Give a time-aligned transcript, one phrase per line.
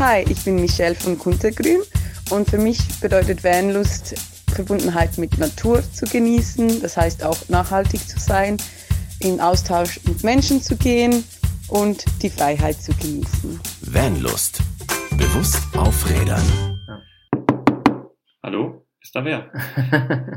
[0.00, 1.80] Hi, ich bin Michelle von Kuntergrün
[2.30, 4.16] und für mich bedeutet Vanlust
[4.52, 8.56] Verbundenheit mit Natur zu genießen, das heißt auch nachhaltig zu sein,
[9.20, 11.22] in Austausch mit Menschen zu gehen
[11.68, 13.60] und die Freiheit zu genießen.
[13.82, 14.60] Vanlust.
[15.16, 16.42] Bewusst aufrädern.
[18.42, 18.84] Hallo?
[19.00, 19.48] Ist da wer?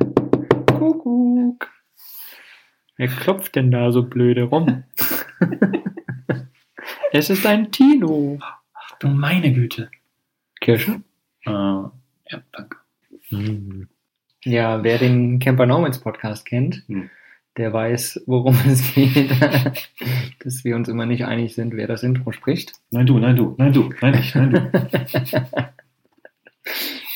[0.77, 1.67] Kuckuck.
[2.95, 4.83] Wer klopft denn da so blöde rum?
[7.11, 8.39] es ist ein Tino.
[8.99, 9.89] Du meine Güte.
[10.59, 11.01] Kirsche?
[11.45, 11.91] Äh, ja,
[12.51, 12.77] danke.
[13.29, 13.87] Hm.
[14.43, 17.09] Ja, wer den Camper Normans Podcast kennt, Hm.
[17.57, 19.29] der weiß, worum es geht.
[20.43, 22.73] Dass wir uns immer nicht einig sind, wer das Intro spricht.
[22.91, 24.71] Nein, du, nein, du, nein, du, nein, ich, nein, du.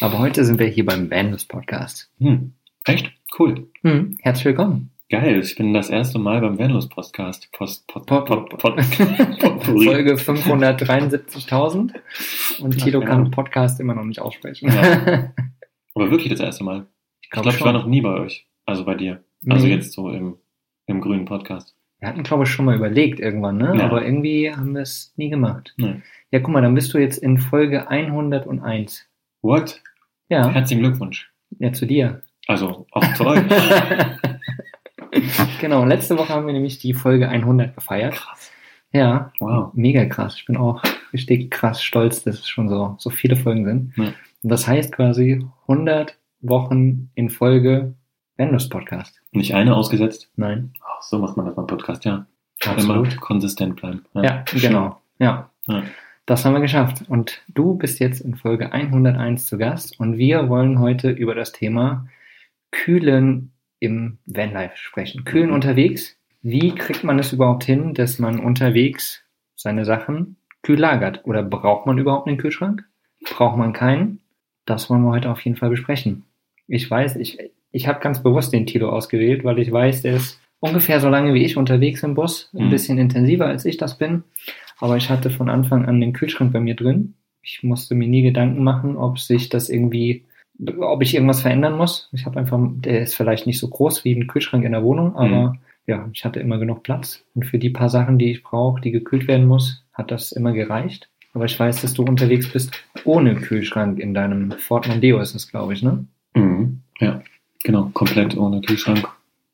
[0.01, 2.11] Aber heute sind wir hier beim Vanlust Podcast.
[2.19, 2.53] Hm.
[2.85, 3.11] Echt?
[3.37, 3.67] Cool.
[3.81, 4.17] Hm.
[4.21, 4.90] Herzlich willkommen.
[5.11, 7.51] Geil, ich bin das erste Mal beim Vanlos Podcast.
[7.51, 8.81] Post, pod, Pod- pod, pod.
[9.65, 11.93] Folge 573.000
[12.61, 14.69] und Tilo kann Podcast immer noch nicht aussprechen.
[15.95, 16.87] Aber wirklich das erste Mal.
[17.21, 18.47] Ich glaub glaube, ich war noch nie bei euch.
[18.65, 19.21] Also bei dir.
[19.49, 20.37] Also jetzt so im,
[20.87, 21.75] im grünen Podcast.
[21.99, 23.83] Wir hatten, glaube ich, schon mal überlegt irgendwann, ne?
[23.83, 25.75] Aber irgendwie haben wir es nie gemacht.
[25.77, 29.05] Ja, guck mal, dann bist du jetzt in Folge 101.
[29.41, 29.81] What?
[30.29, 31.29] Ja, Herzlichen Glückwunsch.
[31.59, 32.21] ja zu dir.
[32.47, 33.41] Also auch zu euch.
[35.61, 38.13] genau, letzte Woche haben wir nämlich die Folge 100 gefeiert.
[38.15, 38.51] Krass.
[38.93, 39.71] Ja, Wow.
[39.73, 40.35] mega krass.
[40.37, 40.81] Ich bin auch
[41.13, 43.93] richtig krass stolz, dass es schon so, so viele Folgen sind.
[43.97, 44.13] Ja.
[44.43, 47.93] Und das heißt quasi 100 Wochen in Folge
[48.37, 49.21] Vendors Podcast.
[49.31, 50.29] Nicht eine ausgesetzt.
[50.35, 52.25] Nein, Ach, so macht man das beim Podcast, ja.
[52.65, 53.07] absolut.
[53.13, 54.03] Immer konsistent bleiben.
[54.13, 54.59] Ja, schön.
[54.61, 54.99] genau.
[55.19, 55.49] Ja.
[55.67, 55.83] Ja.
[56.25, 57.03] Das haben wir geschafft.
[57.07, 61.51] Und du bist jetzt in Folge 101 zu Gast und wir wollen heute über das
[61.51, 62.07] Thema
[62.71, 63.51] Kühlen
[63.81, 65.25] im Vanlife sprechen.
[65.25, 65.55] Kühlen Mhm.
[65.55, 66.15] unterwegs.
[66.41, 69.23] Wie kriegt man es überhaupt hin, dass man unterwegs
[69.55, 71.21] seine Sachen kühl lagert?
[71.25, 72.85] Oder braucht man überhaupt einen Kühlschrank?
[73.25, 74.19] Braucht man keinen?
[74.65, 76.23] Das wollen wir heute auf jeden Fall besprechen.
[76.67, 77.37] Ich weiß, ich,
[77.71, 81.33] ich habe ganz bewusst den Tilo ausgewählt, weil ich weiß, der ist ungefähr so lange
[81.33, 82.69] wie ich unterwegs im Bus, ein Mhm.
[82.69, 84.23] bisschen intensiver als ich das bin.
[84.79, 87.15] Aber ich hatte von Anfang an den Kühlschrank bei mir drin.
[87.43, 90.25] Ich musste mir nie Gedanken machen, ob sich das irgendwie,
[90.79, 92.09] ob ich irgendwas verändern muss.
[92.11, 95.15] Ich habe einfach, der ist vielleicht nicht so groß wie ein Kühlschrank in der Wohnung,
[95.15, 95.57] aber
[95.87, 97.23] ja, ich hatte immer genug Platz.
[97.33, 100.53] Und für die paar Sachen, die ich brauche, die gekühlt werden muss, hat das immer
[100.53, 101.09] gereicht.
[101.33, 102.71] Aber ich weiß, dass du unterwegs bist
[103.05, 106.05] ohne Kühlschrank in deinem Ford Mondeo ist es, glaube ich, ne?
[106.35, 106.81] Mhm.
[106.99, 107.21] Ja,
[107.63, 107.89] genau.
[107.93, 109.07] Komplett ohne Kühlschrank.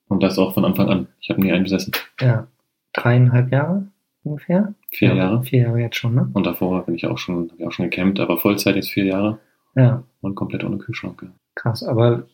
[0.08, 1.08] Und das auch von Anfang an.
[1.20, 1.94] Ich habe nie einen besessen.
[2.20, 2.48] Ja.
[2.94, 3.88] Dreieinhalb Jahre
[4.24, 4.74] ungefähr?
[4.90, 5.44] Vier ja, Jahre.
[5.44, 6.30] Vier Jahre jetzt schon, ne?
[6.34, 9.06] Und davor bin ich auch schon, hab ich auch schon gecampt, aber Vollzeit jetzt vier
[9.06, 9.40] Jahre
[9.78, 10.04] Ja.
[10.22, 11.22] und komplett ohne Kühlschrank.
[11.22, 11.30] ja.
[11.56, 12.28] Krass, aber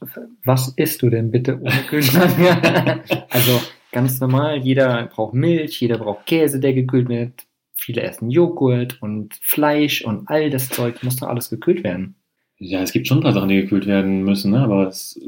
[0.43, 2.33] was isst du denn bitte ohne Kühlschrank?
[3.29, 3.61] also
[3.91, 7.45] ganz normal, jeder braucht Milch, jeder braucht Käse, der gekühlt wird.
[7.73, 12.15] Viele essen Joghurt und Fleisch und all das Zeug muss doch alles gekühlt werden.
[12.59, 14.59] Ja, es gibt schon ein paar Sachen, die gekühlt werden müssen, ne?
[14.59, 15.19] aber es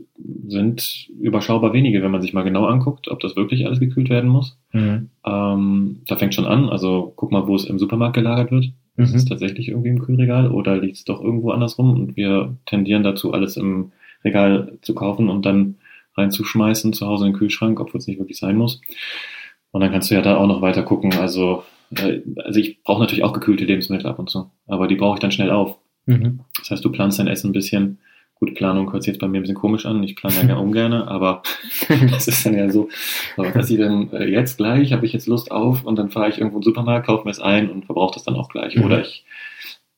[0.48, 4.30] sind überschaubar wenige, wenn man sich mal genau anguckt, ob das wirklich alles gekühlt werden
[4.30, 4.58] muss.
[4.72, 5.10] Mhm.
[5.26, 8.72] Ähm, da fängt schon an, also guck mal, wo es im Supermarkt gelagert wird.
[8.98, 9.30] Ist es Mhm.
[9.30, 13.58] tatsächlich irgendwie im Kühlregal oder liegt es doch irgendwo andersrum und wir tendieren dazu, alles
[13.58, 13.92] im
[14.24, 15.76] Regal zu kaufen und dann
[16.16, 18.82] reinzuschmeißen zu Hause in den Kühlschrank, obwohl es nicht wirklich sein muss.
[19.72, 21.14] Und dann kannst du ja da auch noch weiter gucken.
[21.14, 21.64] Also,
[21.98, 25.20] äh, also ich brauche natürlich auch gekühlte Lebensmittel ab und zu, aber die brauche ich
[25.20, 25.78] dann schnell auf.
[26.06, 26.40] Mhm.
[26.58, 27.98] Das heißt, du planst dein Essen ein bisschen.
[28.38, 30.04] Gut, Planung hört sich jetzt bei mir ein bisschen komisch an.
[30.04, 31.42] Ich plane ja gerne ungerne, aber
[32.12, 32.90] das ist dann ja so,
[33.38, 36.30] so dass ich dann äh, jetzt gleich, habe ich jetzt Lust auf und dann fahre
[36.30, 38.76] ich irgendwo in den Supermarkt, kaufe mir es ein und verbrauche das dann auch gleich.
[38.76, 38.84] Mhm.
[38.84, 39.26] Oder ich,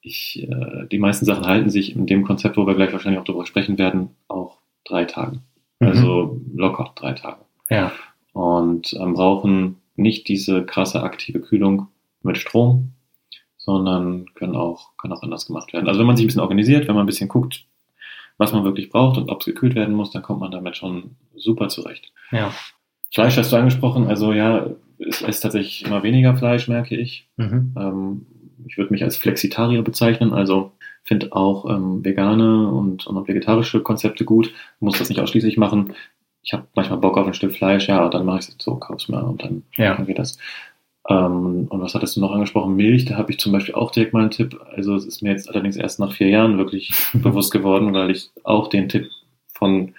[0.01, 3.25] ich äh, die meisten Sachen halten sich in dem Konzept, wo wir gleich wahrscheinlich auch
[3.25, 5.39] darüber sprechen werden, auch drei Tage.
[5.79, 5.87] Mhm.
[5.87, 7.41] Also locker drei Tage.
[7.69, 7.91] Ja.
[8.33, 11.87] Und ähm, brauchen nicht diese krasse aktive Kühlung
[12.21, 12.91] mit Strom,
[13.57, 15.87] sondern können auch, können auch anders gemacht werden.
[15.87, 17.65] Also wenn man sich ein bisschen organisiert, wenn man ein bisschen guckt,
[18.37, 21.15] was man wirklich braucht und ob es gekühlt werden muss, dann kommt man damit schon
[21.35, 22.11] super zurecht.
[22.31, 22.51] Ja.
[23.13, 24.67] Fleisch hast du angesprochen, also ja,
[24.99, 27.29] es ist tatsächlich immer weniger Fleisch, merke ich.
[27.37, 27.73] Mhm.
[27.77, 28.25] Ähm,
[28.67, 30.71] ich würde mich als Flexitarier bezeichnen, also
[31.03, 35.93] finde auch ähm, vegane und, und vegetarische Konzepte gut, muss das nicht ausschließlich machen.
[36.43, 39.07] Ich habe manchmal Bock auf ein Stück Fleisch, ja, dann mache ich es so, kauf's
[39.07, 39.95] mir und dann, Ja.
[39.95, 40.37] dann geht das.
[41.09, 42.75] Ähm, und was hattest du noch angesprochen?
[42.75, 44.59] Milch, da habe ich zum Beispiel auch direkt mal einen Tipp.
[44.75, 48.29] Also es ist mir jetzt allerdings erst nach vier Jahren wirklich bewusst geworden, weil ich
[48.43, 49.09] auch den Tipp
[49.53, 49.93] von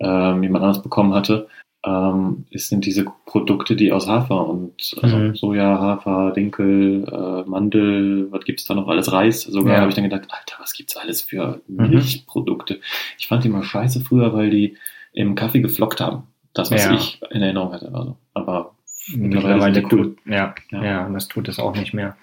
[0.00, 1.48] ähm, jemand anders bekommen hatte.
[1.84, 4.72] Ähm, es sind diese Produkte, die aus Hafer und
[5.02, 5.34] also Mhm.
[5.36, 9.12] Soja, Hafer, Dinkel, äh, Mandel, was gibt's da noch alles?
[9.12, 9.42] Reis.
[9.42, 9.80] Sogar Ja.
[9.80, 11.90] habe ich dann gedacht, Alter, was gibt's alles für Mhm.
[11.90, 12.80] Milchprodukte?
[13.18, 14.76] Ich fand die mal scheiße früher, weil die
[15.12, 16.24] im Kaffee geflockt haben.
[16.54, 16.94] Das, was Ja.
[16.94, 17.92] ich in Erinnerung hatte.
[17.94, 18.72] Also, aber
[19.16, 20.84] Mittlerweile tut, ja, Ja.
[20.84, 22.16] ja, das tut es auch nicht mehr.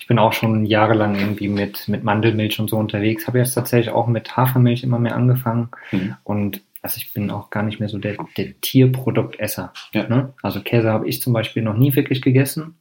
[0.00, 3.26] Ich bin auch schon jahrelang irgendwie mit, mit Mandelmilch und so unterwegs.
[3.26, 5.68] Habe jetzt tatsächlich auch mit Hafermilch immer mehr angefangen.
[5.92, 6.16] Mhm.
[6.24, 9.72] Und also ich bin auch gar nicht mehr so der, der Tierproduktesser.
[9.92, 10.08] Ja.
[10.08, 10.32] Ne?
[10.42, 12.79] Also Käse habe ich zum Beispiel noch nie wirklich gegessen.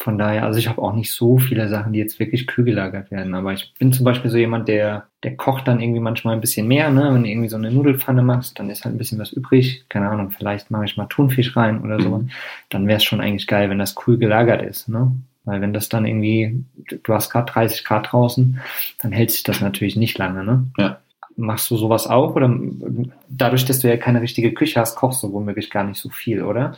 [0.00, 3.10] Von daher, also ich habe auch nicht so viele Sachen, die jetzt wirklich kühl gelagert
[3.10, 3.34] werden.
[3.34, 6.68] Aber ich bin zum Beispiel so jemand, der, der kocht dann irgendwie manchmal ein bisschen
[6.68, 6.90] mehr.
[6.90, 7.10] Ne?
[7.12, 9.84] Wenn du irgendwie so eine Nudelpfanne machst, dann ist halt ein bisschen was übrig.
[9.88, 12.18] Keine Ahnung, vielleicht mache ich mal Thunfisch rein oder so.
[12.18, 12.30] Mhm.
[12.68, 14.88] Dann wäre es schon eigentlich geil, wenn das cool gelagert ist.
[14.88, 15.10] Ne?
[15.44, 16.64] Weil wenn das dann irgendwie,
[17.02, 18.60] du hast gerade 30 Grad draußen,
[19.02, 20.44] dann hält sich das natürlich nicht lange.
[20.44, 20.66] Ne?
[20.76, 20.98] Ja.
[21.36, 22.36] Machst du sowas auch?
[22.36, 22.56] Oder
[23.28, 26.42] dadurch, dass du ja keine richtige Küche hast, kochst du womöglich gar nicht so viel,
[26.42, 26.76] oder?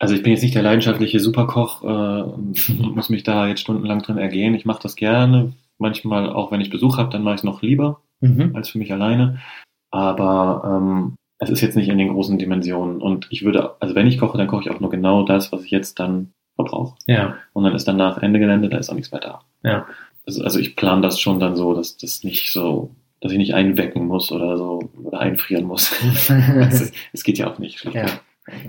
[0.00, 1.86] Also ich bin jetzt nicht der leidenschaftliche Superkoch äh,
[2.22, 4.54] und muss mich da jetzt stundenlang drin ergehen.
[4.54, 5.52] Ich mache das gerne.
[5.78, 8.56] Manchmal, auch wenn ich Besuch habe, dann mache ich es noch lieber Mhm.
[8.56, 9.38] als für mich alleine.
[9.92, 13.00] Aber ähm, es ist jetzt nicht in den großen Dimensionen.
[13.00, 15.62] Und ich würde, also wenn ich koche, dann koche ich auch nur genau das, was
[15.62, 16.96] ich jetzt dann verbrauche.
[17.06, 19.40] Ja, Und dann ist danach Ende Gelände, da ist auch nichts mehr da.
[19.62, 19.86] ja.
[20.26, 22.90] Also, also ich plane das schon dann so, dass das nicht so,
[23.22, 25.90] dass ich nicht einwecken muss oder so oder einfrieren muss.
[26.02, 26.28] Es
[26.82, 27.82] ist- Es geht ja auch nicht.
[27.94, 28.04] ja.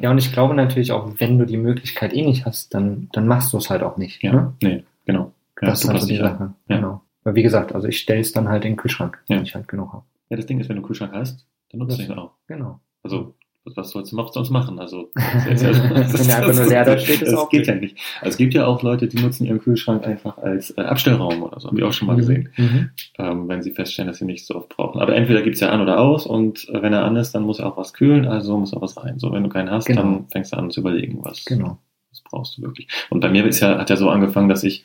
[0.01, 3.27] Ja, und ich glaube natürlich auch, wenn du die Möglichkeit eh nicht hast, dann, dann
[3.27, 4.21] machst du es halt auch nicht.
[4.23, 4.53] Ja, Ne?
[4.61, 5.31] nee, genau.
[5.61, 6.19] Ja, das ist du halt passt so die.
[6.19, 6.53] Sache.
[6.67, 6.75] Ja.
[6.77, 7.01] Genau.
[7.23, 9.67] Aber wie gesagt, also ich stelle es dann halt in den Kühlschrank, wenn ich halt
[9.67, 10.03] genug habe.
[10.29, 12.31] Ja, das Ding ist, wenn du einen Kühlschrank hast, dann nutzt du ihn auch.
[12.47, 12.79] Genau.
[13.03, 13.35] Also,
[13.75, 14.79] was- sollst du noch sonst machen?
[14.79, 17.97] Also, Wenn der einfach nur leer da steht, ist das auch geht ja nicht.
[18.21, 21.59] Also, es gibt ja auch Leute, die nutzen ihren Kühlschrank einfach als äh, Abstellraum oder
[21.59, 21.67] so.
[21.67, 22.49] Haben wir auch schon mal gesehen.
[22.57, 22.89] Mhm.
[23.17, 25.01] ähm, wenn sie feststellen, dass sie nicht so oft brauchen.
[25.01, 27.59] Aber entweder gibt's ja an oder aus und äh, wenn er an ist, dann muss
[27.59, 29.19] er auch was kühlen, also muss auch was rein.
[29.19, 30.01] So, wenn du keinen hast, Genau.
[30.01, 31.77] dann fängst du an zu überlegen, was, Genau.
[32.11, 32.87] was brauchst du wirklich.
[33.09, 34.83] Und bei mir ist ja, hat ja so angefangen, dass ich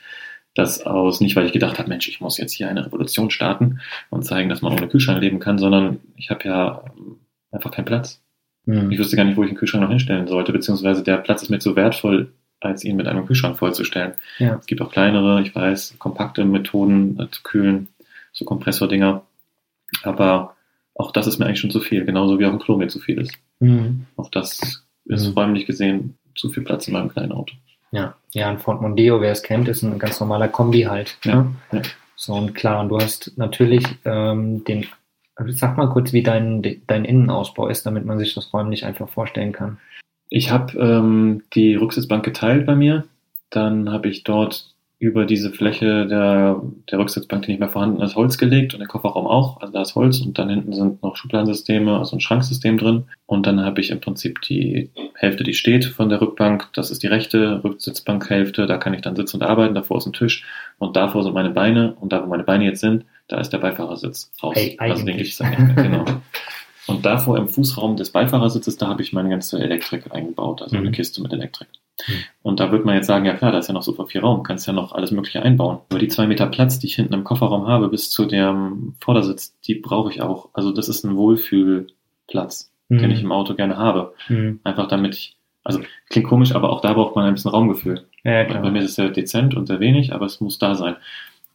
[0.57, 3.81] das aus, nicht weil ich gedacht habe, Mensch, ich muss jetzt hier eine Revolution starten
[4.11, 7.17] und zeigen, dass man ohne Kühlschrank leben kann, sondern ich habe ja ähm,
[7.51, 8.23] einfach keinen Platz.
[8.67, 8.91] Mhm.
[8.91, 11.51] Ich wüsste gar nicht, wo ich einen Kühlschrank noch hinstellen sollte, beziehungsweise der Platz ist
[11.51, 14.15] mir zu wertvoll, als ihn mit einem Kühlschrank vollzustellen.
[14.39, 14.57] Ja.
[14.59, 17.89] Es gibt auch kleinere, ich weiß, kompakte Methoden äh, zu kühlen,
[18.33, 19.23] so Kompressordinger.
[20.03, 20.57] Aber
[20.95, 23.01] auch das ist mir eigentlich schon zu viel, genauso wie auch ein Klo mir zu
[23.01, 23.35] viel ist.
[23.61, 24.07] Mhm.
[24.17, 25.33] Auch das ist Mhm.
[25.35, 27.55] räumlich gesehen zu viel Platz in meinem kleinen Auto.
[27.93, 31.17] Ja, ja, ein Ford Mondeo, wer es kennt, ist ein ganz normaler Kombi halt.
[31.25, 31.55] Ja, ne?
[31.73, 31.83] ja.
[32.17, 34.87] So, und klar, und du hast natürlich ähm, den,
[35.49, 39.53] sag mal kurz, wie dein, dein Innenausbau ist, damit man sich das räumlich einfach vorstellen
[39.53, 39.79] kann.
[40.29, 43.05] Ich habe ähm, die Rücksitzbank geteilt bei mir.
[43.51, 48.15] Dann habe ich dort über diese Fläche der, der Rücksitzbank, die nicht mehr vorhanden ist,
[48.17, 49.61] Holz gelegt und der Kofferraum auch.
[49.61, 53.05] Also da ist Holz und dann hinten sind noch Schubladensysteme, also ein Schranksystem drin.
[53.27, 56.69] Und dann habe ich im Prinzip die Hälfte, die steht von der Rückbank.
[56.73, 58.67] Das ist die rechte Rücksitzbankhälfte.
[58.67, 59.75] Da kann ich dann sitzen und arbeiten.
[59.75, 60.45] Davor ist ein Tisch
[60.79, 61.95] und davor sind meine Beine.
[62.01, 64.57] Und da, wo meine Beine jetzt sind, da ist der Beifahrersitz raus.
[64.57, 65.17] Ei- also den eigentlich.
[65.17, 65.85] gibt es dann nicht mehr.
[65.85, 66.05] Genau.
[66.87, 70.89] Und davor im Fußraum des Beifahrersitzes, da habe ich meine ganze Elektrik eingebaut, also eine
[70.89, 70.93] Mhm.
[70.93, 71.69] Kiste mit Elektrik.
[72.07, 72.13] Mhm.
[72.43, 74.43] Und da wird man jetzt sagen, ja klar, da ist ja noch super viel Raum,
[74.43, 75.79] kannst ja noch alles Mögliche einbauen.
[75.89, 79.57] Aber die zwei Meter Platz, die ich hinten im Kofferraum habe, bis zu dem Vordersitz,
[79.61, 80.49] die brauche ich auch.
[80.53, 84.15] Also das ist ein Wohlfühlplatz, den ich im Auto gerne habe.
[84.29, 84.61] Mhm.
[84.65, 88.05] Einfach damit ich, also klingt komisch, aber auch da braucht man ein bisschen Raumgefühl.
[88.25, 88.71] Ja, Bei klar.
[88.71, 90.97] mir ist es sehr dezent und sehr wenig, aber es muss da sein.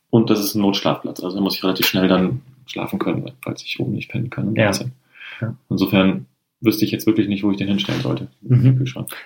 [0.09, 3.63] Und das ist ein Notschlafplatz, also da muss ich relativ schnell dann schlafen können, falls
[3.63, 4.56] ich oben nicht pennen kann.
[4.56, 4.71] Ja.
[5.69, 6.25] Insofern
[6.61, 8.27] wüsste ich jetzt wirklich nicht, wo ich den hinstellen sollte.
[8.41, 8.83] Mhm.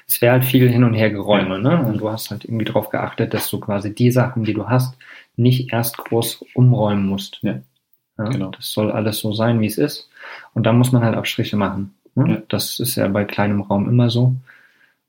[0.08, 1.84] Es wäre halt viel hin und her Geräume, ne?
[1.84, 4.98] Und du hast halt irgendwie darauf geachtet, dass du quasi die Sachen, die du hast,
[5.36, 7.42] nicht erst groß umräumen musst.
[7.42, 7.62] Ja,
[8.18, 8.52] genau.
[8.52, 10.10] Das soll alles so sein, wie es ist.
[10.54, 11.96] Und dann muss man halt Abstriche machen.
[12.16, 12.30] Ne?
[12.30, 12.42] Ja.
[12.50, 14.36] Das ist ja bei kleinem Raum immer so.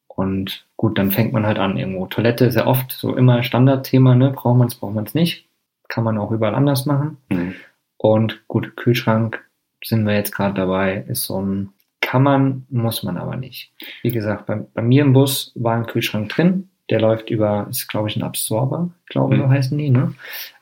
[0.06, 2.06] Und gut, dann fängt man halt an irgendwo.
[2.06, 4.30] Toilette ist ja oft so immer Standardthema, ne?
[4.30, 5.46] Braucht man es, braucht man es nicht.
[5.88, 7.18] Kann man auch überall anders machen.
[7.28, 7.54] Mhm.
[7.98, 9.44] Und gut, Kühlschrank
[9.82, 11.70] sind wir jetzt gerade dabei, ist so ein,
[12.14, 13.72] kann man, muss man aber nicht.
[14.02, 17.88] Wie gesagt, bei, bei mir im Bus war ein Kühlschrank drin, der läuft über, ist
[17.88, 19.50] glaube ich ein Absorber, glaube ich, so Mhm.
[19.50, 20.14] heißen die, ne?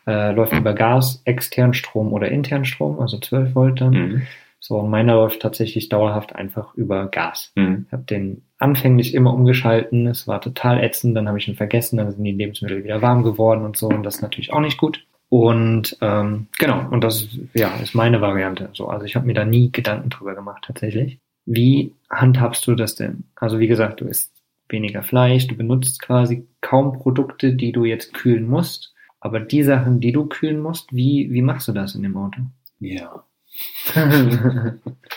[0.07, 3.93] Äh, läuft über Gas, externen Strom oder internen Strom, also 12 Volt dann.
[3.93, 4.23] Mhm.
[4.61, 7.53] So, und meiner läuft tatsächlich dauerhaft einfach über Gas.
[7.55, 7.85] Mhm.
[7.87, 11.99] Ich habe den anfänglich immer umgeschalten, es war total ätzend, dann habe ich ihn vergessen,
[11.99, 14.79] dann sind die Lebensmittel wieder warm geworden und so und das ist natürlich auch nicht
[14.79, 15.05] gut.
[15.29, 18.69] Und ähm, genau, und das ja, ist meine Variante.
[18.75, 21.21] So, also ich habe mir da nie Gedanken drüber gemacht tatsächlich.
[21.45, 23.25] Wie handhabst du das denn?
[23.37, 24.33] Also wie gesagt, du isst
[24.69, 28.95] weniger Fleisch, du benutzt quasi kaum Produkte, die du jetzt kühlen musst.
[29.21, 32.41] Aber die Sachen, die du kühlen musst, wie, wie machst du das in dem Auto?
[32.81, 33.25] Ja.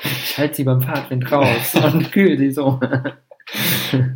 [0.04, 2.80] ich halte sie beim Fahrtwind raus und kühl sie so.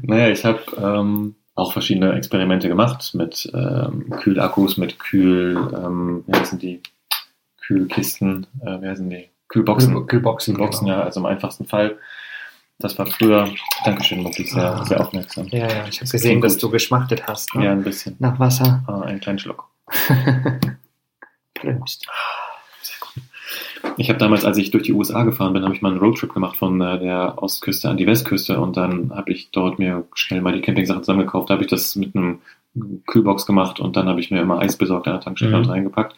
[0.01, 6.33] Naja, ich habe ähm, auch verschiedene Experimente gemacht mit ähm, Kühlakkus, mit Kühl, ähm, wie
[6.33, 6.81] heißen die?
[7.61, 9.29] Kühlkisten, äh, wie heißen die?
[9.49, 10.07] Kühlboxen.
[10.07, 10.55] Kühlboxen.
[10.55, 10.97] Kühlboxen, genau.
[10.99, 11.97] ja, also im einfachsten Fall.
[12.81, 13.49] Das war früher,
[13.83, 14.85] Dankeschön, wirklich sehr, Ah.
[14.85, 15.47] sehr aufmerksam.
[15.49, 16.63] Ja, ja, ich habe gesehen, dass gut.
[16.63, 17.53] du geschmachtet hast.
[17.55, 17.65] Ne?
[17.65, 18.15] Ja, ein bisschen.
[18.19, 18.83] Nach Wasser.
[18.87, 19.67] Ah, einen kleinen Schluck.
[21.53, 22.05] Prost.
[23.97, 26.33] Ich habe damals, als ich durch die USA gefahren bin, habe ich mal einen Roadtrip
[26.33, 30.41] gemacht von äh, der Ostküste an die Westküste und dann habe ich dort mir schnell
[30.41, 31.49] mal die Campingsachen zusammengekauft.
[31.49, 32.39] Da habe ich das mit einem
[33.07, 35.63] Kühlbox gemacht und dann habe ich mir immer Eis besorgt an der Tankstelle Mhm.
[35.63, 36.15] und reingepackt.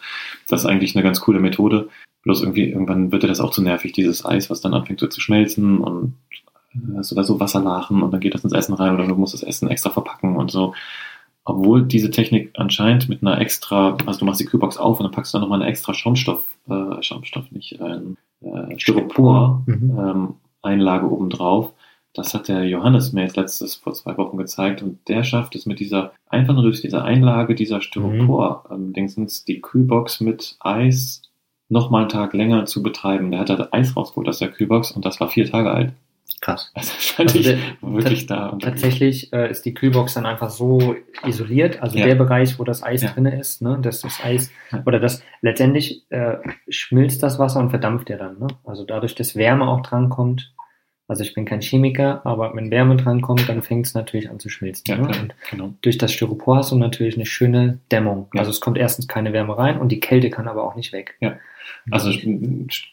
[0.49, 1.89] Das ist eigentlich eine ganz coole Methode.
[2.23, 5.07] Bloß irgendwie, irgendwann wird dir das auch zu nervig, dieses Eis, was dann anfängt so
[5.07, 6.13] zu schmelzen und
[6.73, 9.15] äh, hast du da so Wasserlachen und dann geht das ins Essen rein oder du
[9.15, 10.73] musst das Essen extra verpacken und so.
[11.43, 15.11] Obwohl diese Technik anscheinend mit einer extra, also du machst die Kühlbox auf und dann
[15.11, 19.97] packst du da nochmal eine extra Schaumstoff, äh, Schaumstoff nicht, ähm, äh, Styropor Mhm.
[19.99, 21.73] ähm, Einlage oben drauf.
[22.13, 25.65] Das hat der Johannes mir jetzt letztes vor zwei Wochen gezeigt und der schafft es
[25.65, 31.23] mit dieser, einfach nur durch diese Einlage dieser Styropor, ähm, Dingsens, die Kühlbox mit Eis
[31.71, 33.31] noch mal einen Tag länger zu betreiben.
[33.31, 35.93] Der hat da Eis rausgeholt aus der Kühlbox und das war vier Tage alt.
[36.41, 36.71] Krass.
[36.73, 38.57] Also das fand Also ich der- wirklich da.
[38.59, 42.05] Tatsächlich äh, ist die Kühlbox dann einfach so isoliert, also Ja.
[42.07, 43.09] der Bereich, wo das Eis Ja.
[43.11, 44.81] drinne ist, ne, dass das Eis Ja.
[44.85, 46.37] oder das letztendlich äh,
[46.67, 48.39] schmilzt das Wasser und verdampft ja dann.
[48.39, 48.47] Ne?
[48.65, 50.51] Also dadurch, dass Wärme auch drankommt.
[51.07, 54.47] Also ich bin kein Chemiker, aber wenn Wärme drankommt, dann fängt es natürlich an zu
[54.49, 54.85] schmilzen.
[54.87, 55.07] Ja, ne?
[55.09, 55.25] klar.
[55.51, 55.73] Genau.
[55.81, 58.29] durch das Styropor hast du natürlich eine schöne Dämmung.
[58.35, 61.15] Also es kommt erstens keine Wärme rein und die Kälte kann aber auch nicht weg.
[61.19, 61.33] Ja.
[61.89, 62.11] Also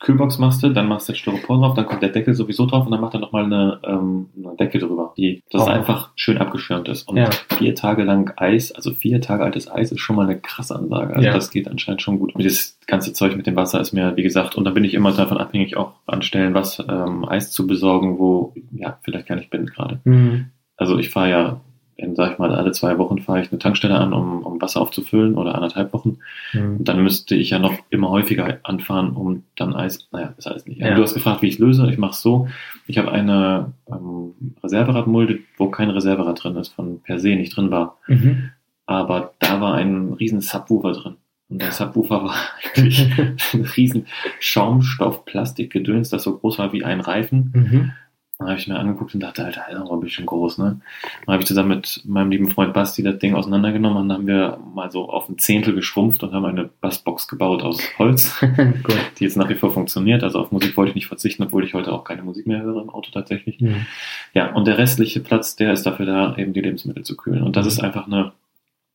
[0.01, 2.93] Kühlbox machst du, dann machst du Styropor drauf, dann kommt der Deckel sowieso drauf und
[2.93, 5.67] dann macht er nochmal eine, ähm, eine Decke drüber, die das Oh.
[5.67, 7.07] einfach schön abgeschirmt ist.
[7.09, 7.29] Und Ja.
[7.59, 11.15] vier Tage lang Eis, also vier Tage altes Eis ist schon mal eine krasse Ansage.
[11.15, 11.33] Also Ja.
[11.35, 12.35] das geht anscheinend schon gut.
[12.35, 14.95] Und das ganze Zeug mit dem Wasser ist mir, wie gesagt, und da bin ich
[14.95, 19.37] immer davon abhängig, auch an Stellen was ähm, Eis zu besorgen, wo ja vielleicht gar
[19.37, 20.01] nicht bin gerade.
[20.05, 20.47] Mhm.
[20.77, 21.61] Also ich fahre ja,
[21.99, 24.81] in, sag ich mal, alle zwei Wochen fahre ich eine Tankstelle an, um, um Wasser
[24.81, 26.19] aufzufüllen oder anderthalb Wochen.
[26.53, 26.77] Mhm.
[26.79, 30.09] Und dann müsste ich ja noch immer häufiger anfahren, um dann Eis.
[30.13, 30.81] Naja, ist alles nicht.
[30.81, 30.95] Ja.
[30.95, 31.91] Du hast gefragt, wie ich es löse.
[31.91, 32.47] Ich mache es so.
[32.87, 37.73] Ich habe eine ähm, Reserveradmulde, wo kein Reserverad drin ist, von per se nicht drin
[37.73, 37.99] war.
[38.07, 38.51] Mhm.
[38.87, 41.17] Aber da war ein riesen Subwoofer drin.
[41.49, 42.37] Und der Subwoofer war
[42.77, 43.11] eigentlich
[43.55, 44.07] ein riesen
[44.39, 47.53] Schaumstoff-Plastikgedöns, das so groß war wie ein Reifen.
[47.53, 47.93] Mhm.
[48.39, 50.81] Dann habe ich mir angeguckt und dachte, Alter, aber ein bisschen groß, ne?
[51.27, 54.27] Dann habe ich zusammen mit meinem lieben Freund Basti das Ding auseinandergenommen und dann haben
[54.29, 58.39] wir mal so auf ein Zehntel geschrumpft und haben eine Bassbox gebaut aus Holz,
[59.19, 60.23] die jetzt nach wie vor funktioniert.
[60.23, 62.81] Also auf Musik wollte ich nicht verzichten, obwohl ich heute auch keine Musik mehr höre
[62.81, 63.61] im Auto tatsächlich.
[63.61, 63.87] Mhm.
[64.35, 67.43] Ja, und der restliche Platz, der ist dafür da, eben die Lebensmittel zu kühlen.
[67.43, 68.31] Und das ist einfach eine,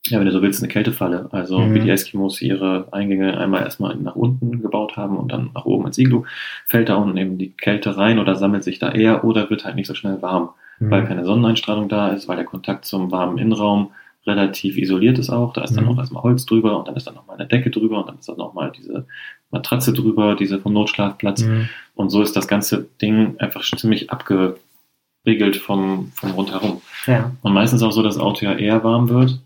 [0.07, 1.29] ja, wenn du so willst, eine Kältefalle.
[1.31, 1.73] Also Mhm.
[1.75, 5.85] wie die Eskimos ihre Eingänge einmal erstmal nach unten gebaut haben und dann nach oben
[5.87, 6.23] ins Iglu,
[6.67, 9.75] fällt da unten eben die Kälte rein oder sammelt sich da eher oder wird halt
[9.75, 11.07] nicht so schnell warm, weil Mhm.
[11.07, 13.91] keine Sonneneinstrahlung da ist, weil der Kontakt zum warmen Innenraum
[14.25, 15.53] relativ isoliert ist auch.
[15.53, 15.91] Da ist dann Mhm.
[15.91, 18.27] auch erstmal Holz drüber und dann ist dann nochmal eine Decke drüber und dann ist
[18.29, 19.05] dann nochmal diese
[19.51, 21.43] Matratze drüber, diese vom Notschlafplatz.
[21.45, 21.69] Mhm.
[21.95, 26.81] Und so ist das ganze Ding einfach schon ziemlich abgeriegelt vom, vom rundherum.
[27.05, 27.31] Ja.
[27.41, 29.39] Und meistens auch so, dass das Auto ja eher warm wird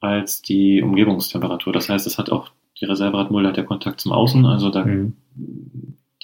[0.00, 1.72] als die Umgebungstemperatur.
[1.72, 2.50] Das heißt, es hat auch,
[2.80, 5.14] die Reserveradmulde hat ja Kontakt zum Außen, also da Mhm.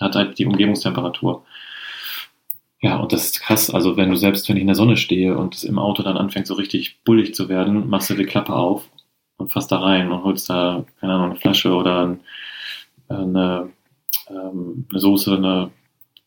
[0.00, 1.45] hat halt die Umgebungstemperatur.
[2.81, 3.71] Ja, und das ist krass.
[3.71, 6.16] Also wenn du selbst, wenn ich in der Sonne stehe und es im Auto dann
[6.19, 8.90] anfängt so richtig bullig zu werden, machst du die Klappe auf
[9.38, 12.19] und fasst da rein und holst da, keine Ahnung, eine Flasche oder
[13.09, 13.71] äh, eine,
[14.28, 15.71] ähm, eine Soße, eine,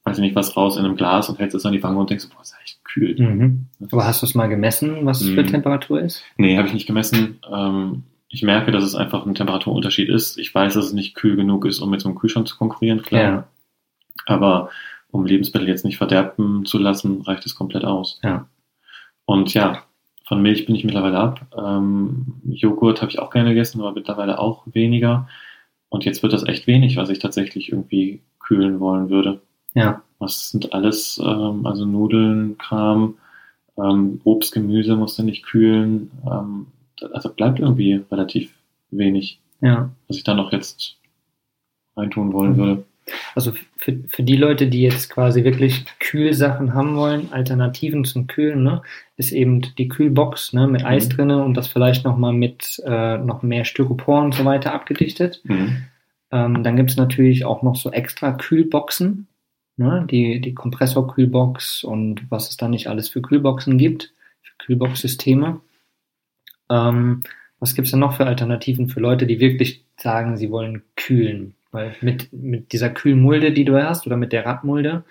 [0.07, 2.09] weiß ich nicht was raus in einem Glas und hältst es an die Wange und
[2.09, 3.15] denkst, boah, ist echt kühl.
[3.19, 3.65] Mhm.
[3.91, 5.47] Aber hast du es mal gemessen, was es für Mhm.
[5.47, 6.23] Temperatur ist?
[6.37, 7.39] Nee, habe ich nicht gemessen.
[7.51, 10.37] Ähm, ich merke, dass es einfach ein Temperaturunterschied ist.
[10.37, 13.01] Ich weiß, dass es nicht kühl genug ist, um mit so einem Kühlschrank zu konkurrieren,
[13.01, 13.21] klar.
[13.21, 13.47] Ja.
[14.25, 14.69] Aber
[15.11, 18.19] um Lebensmittel jetzt nicht verderben zu lassen, reicht es komplett aus.
[18.23, 18.47] Ja.
[19.25, 19.83] Und ja,
[20.25, 21.45] von Milch bin ich mittlerweile ab.
[21.57, 25.27] Ähm, Joghurt habe ich auch gerne gegessen, aber mittlerweile auch weniger.
[25.89, 29.41] Und jetzt wird das echt wenig, was ich tatsächlich irgendwie kühlen wollen würde.
[29.77, 30.01] Ja.
[30.19, 33.15] Was sind alles, ähm, also Nudeln, Kram,
[33.77, 36.09] ähm, Obst, Gemüse musst du nicht kühlen.
[36.25, 36.67] Ähm,
[37.13, 38.51] also bleibt irgendwie relativ
[38.89, 39.89] wenig, Ja.
[40.07, 40.97] was ich da noch jetzt
[41.95, 42.83] reintun wollen würde.
[43.35, 48.63] Also für, für die Leute, die jetzt quasi wirklich Kühlsachen haben wollen, Alternativen zum Kühlen,
[48.63, 48.81] ne,
[49.15, 51.13] ist eben die Kühlbox ne, mit Eis Mhm.
[51.13, 55.41] drinne und das vielleicht nochmal mit äh, noch mehr Styropor und so weiter abgedichtet.
[55.45, 55.83] Mhm.
[56.31, 59.27] Ähm, dann gibt es natürlich auch noch so extra Kühlboxen,
[59.77, 65.61] ne, die, die Kompressorkühlbox und was es da nicht alles für Kühlboxen gibt, für Kühlboxsysteme.
[66.69, 67.23] Ähm,
[67.59, 71.55] was gibt es denn noch für Alternativen für Leute, die wirklich sagen, sie wollen kühlen?
[71.71, 75.03] Weil mit, mit dieser Kühlmulde, die du hast, oder mit der Radmulde,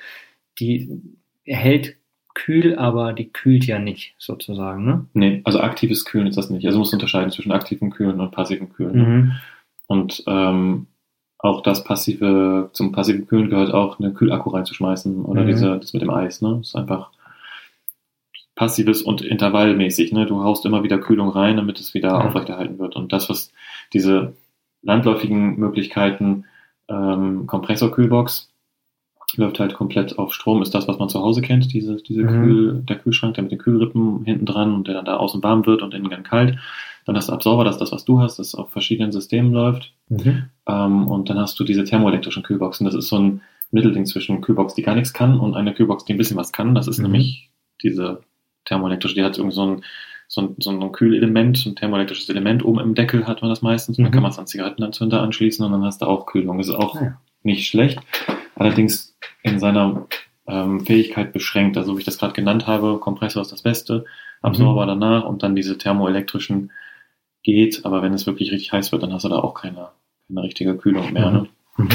[0.58, 1.00] die
[1.44, 1.96] erhält
[2.34, 5.06] kühl, aber die kühlt ja nicht, sozusagen, ne?
[5.14, 6.66] Nee, also aktives Kühlen ist das nicht.
[6.66, 8.96] Also du musst unterscheiden zwischen aktivem Kühlen und passivem Kühlen.
[8.96, 9.04] ne?
[9.04, 9.32] Mhm.
[9.86, 10.86] Und ähm,
[11.46, 15.46] auch das passive, zum passiven Kühlen gehört auch eine Kühlakku reinzuschmeißen oder Mhm.
[15.46, 16.56] diese, das mit dem Eis, ne?
[16.58, 17.10] Das ist einfach
[18.54, 20.26] passives und intervallmäßig, ne?
[20.26, 22.20] Du haust immer wieder Kühlung rein, damit es wieder Ja.
[22.20, 22.96] aufrechterhalten wird.
[22.96, 23.52] Und das, was
[23.92, 24.34] diese
[24.82, 26.44] landläufigen Möglichkeiten,
[26.88, 28.50] ähm, Kompressorkühlbox,
[29.36, 32.28] läuft halt komplett auf Strom, ist das, was man zu Hause kennt, diese, diese Mhm.
[32.28, 35.66] Kühl, der Kühlschrank, der mit den Kühlrippen hinten dran und der dann da außen warm
[35.66, 36.56] wird und innen dann kalt.
[37.06, 39.92] Dann hast du Absorber, das ist das, was du hast, das auf verschiedenen Systemen läuft.
[40.08, 40.50] Mhm.
[40.68, 42.84] Ähm, und dann hast du diese thermoelektrischen Kühlboxen.
[42.84, 46.12] Das ist so ein Mittelding zwischen Kühlbox, die gar nichts kann, und eine Kühlbox, die
[46.14, 46.74] ein bisschen was kann.
[46.74, 47.04] Das ist Mhm.
[47.04, 47.50] nämlich
[47.82, 48.20] diese
[48.64, 49.82] thermoelektrische, die hat irgendwie so ein,
[50.28, 53.96] so ein, so ein Kühlelement, ein thermoelektrisches Element oben im Deckel hat man das meistens.
[53.98, 54.14] Und Dann Mhm.
[54.14, 56.58] kann man es an Zigarettenanzünder anschließen und dann hast du auch Kühlung.
[56.58, 57.20] Das ist auch Ah, ja.
[57.44, 58.00] nicht schlecht.
[58.56, 60.06] Allerdings in seiner
[60.48, 61.76] ähm, Fähigkeit beschränkt.
[61.76, 64.04] Also wie ich das gerade genannt habe, Kompressor ist das Beste,
[64.42, 64.88] Absorber Mhm.
[65.00, 66.70] danach und dann diese thermoelektrischen
[67.46, 69.88] geht, aber wenn es wirklich richtig heiß wird, dann hast du da auch keine,
[70.26, 71.30] keine richtige Kühlung mehr.
[71.30, 71.46] Ne?
[71.76, 71.88] Mhm.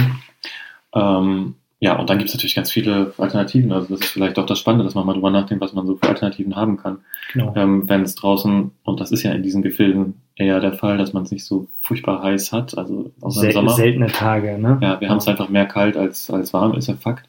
[0.95, 3.71] Ähm, ja, und dann gibt es natürlich ganz viele Alternativen.
[3.71, 5.97] Also das ist vielleicht auch das Spannende, dass man mal drüber nachdenkt, was man so
[5.97, 6.99] für Alternativen haben kann.
[7.33, 7.53] Genau.
[7.55, 11.11] Ähm, wenn es draußen, und das ist ja in diesen Gefilden eher der Fall, dass
[11.11, 13.71] man es nicht so furchtbar heiß hat, also außer im Sel Sommer.
[13.71, 14.79] seltene Tage, ne?
[14.81, 17.27] Ja, wir haben es einfach mehr kalt als, als warm, ist ja Fakt.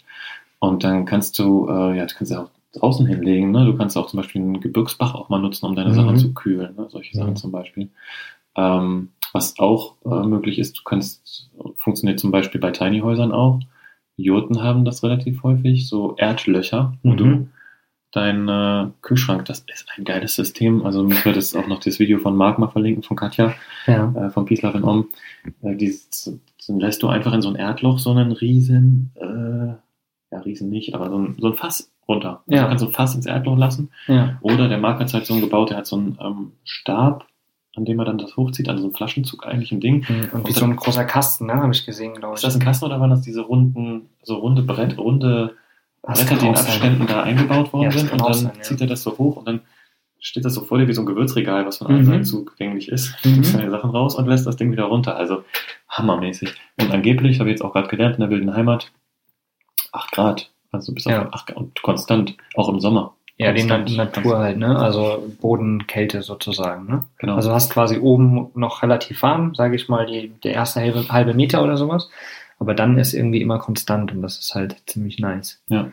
[0.61, 3.65] Und dann kannst du, äh, ja, du kannst ja auch draußen hinlegen, ne?
[3.67, 5.95] Du kannst auch zum Beispiel einen Gebirgsbach auch mal nutzen, um deine Mhm.
[5.95, 6.87] Sachen zu kühlen, ne?
[6.89, 7.91] Solche Sachen zum Beispiel.
[8.57, 13.61] Ähm, was auch äh, möglich ist, du kannst, funktioniert zum Beispiel bei Tiny Häusern auch.
[14.17, 17.17] Jurten haben das relativ häufig, so Erdlöcher, wo Mhm.
[17.17, 17.49] du
[18.15, 20.85] dein äh, Kühlschrank, das ist ein geiles System.
[20.85, 23.55] Also ich werde jetzt auch noch das Video von Marc mal verlinken, von Katja
[23.87, 24.13] Ja.
[24.15, 25.09] äh, von Peace Love and Om,
[25.63, 25.95] äh, die
[26.69, 29.73] lässt du einfach in so ein Erdloch so einen riesen, äh,
[30.33, 32.43] ja riesen nicht, aber so ein, so ein Fass runter.
[32.47, 32.63] Also Ja.
[32.63, 33.91] Du kannst so ein Fass ins Erdloch lassen.
[34.09, 34.39] Ja.
[34.41, 37.27] Oder der Marc hat es halt so gebaut, der hat so einen ähm, Stab,
[37.77, 40.05] an dem er dann das hochzieht, also so ein Flaschenzug eigentlich ein Ding.
[40.33, 41.55] Und wie so ein großer Kasten, ne?
[41.55, 42.39] Habe ich gesehen, glaube ich.
[42.39, 45.55] Ist das ein Kasten oder waren das diese runden, so runde Brett, runde
[46.03, 46.55] Das Bretter, kann die in.
[46.55, 48.63] Abständen da eingebaut worden Ja, sind kann und dann sein, ja.
[48.63, 49.61] zieht er das so hoch und dann
[50.21, 52.07] steht das so vor dir wie so ein Gewürzregal, was von allen Mhm.
[52.07, 53.15] Seiten zugänglich ist.
[53.25, 53.33] Mhm.
[53.33, 55.17] Nimmst deine Sachen raus und lässt das Ding wieder runter.
[55.17, 55.43] Also
[55.89, 56.55] hammermäßig.
[56.81, 58.93] Und angeblich, habe ich jetzt auch gerade gelernt in der wilden Heimat,
[59.93, 60.51] 8 Grad.
[60.73, 61.27] Also bis Ja.
[61.27, 63.15] auf 8 Grad und konstant, auch im Sommer.
[63.39, 63.65] Ja, die.
[63.65, 64.79] Natur halt, ne?
[64.79, 67.05] Also Bodenkälte sozusagen, ne?
[67.19, 67.35] Genau.
[67.37, 71.35] Also hast quasi oben noch relativ warm, sage ich mal, die, der erste halbe, halbe
[71.35, 72.09] Meter oder sowas.
[72.59, 75.61] Aber dann ist irgendwie immer konstant und das ist halt ziemlich nice.
[75.69, 75.91] Ja.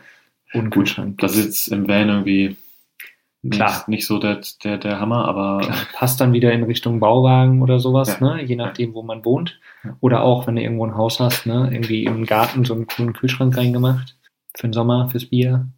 [0.52, 2.56] Und Gut, das ist jetzt im Van irgendwie
[3.48, 3.84] Klar.
[3.86, 7.78] nicht, so der, der, der Hammer, aber Klar, passt dann wieder in Richtung Bauwagen oder
[7.80, 8.36] sowas, Ja.
[8.36, 8.42] ne?
[8.44, 9.58] Je nachdem, wo man wohnt.
[9.82, 9.96] Ja.
[10.00, 11.68] Oder auch, wenn du irgendwo ein Haus hast, ne?
[11.72, 14.16] Irgendwie im Garten so einen coolen Kühlschrank reingemacht.
[14.56, 15.68] Für den Sommer, fürs Bier.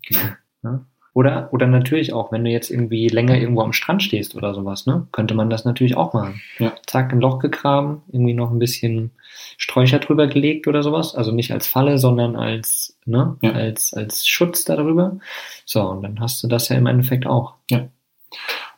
[0.63, 0.87] Ne?
[1.15, 4.87] Oder, oder natürlich auch, wenn du jetzt irgendwie länger irgendwo am Strand stehst oder sowas,
[4.87, 5.07] ne?
[5.13, 6.41] Könnte man das natürlich auch machen.
[6.59, 6.73] Ja.
[6.87, 9.11] Zack, ein Loch gegraben, irgendwie noch ein bisschen
[9.59, 11.15] Sträucher drüber gelegt oder sowas.
[11.15, 13.37] Also nicht als Falle, sondern als, ne?
[13.43, 13.53] Ja.
[13.53, 15.19] Als, als Schutz darüber.
[15.67, 17.57] So, und dann hast du das ja im Endeffekt auch.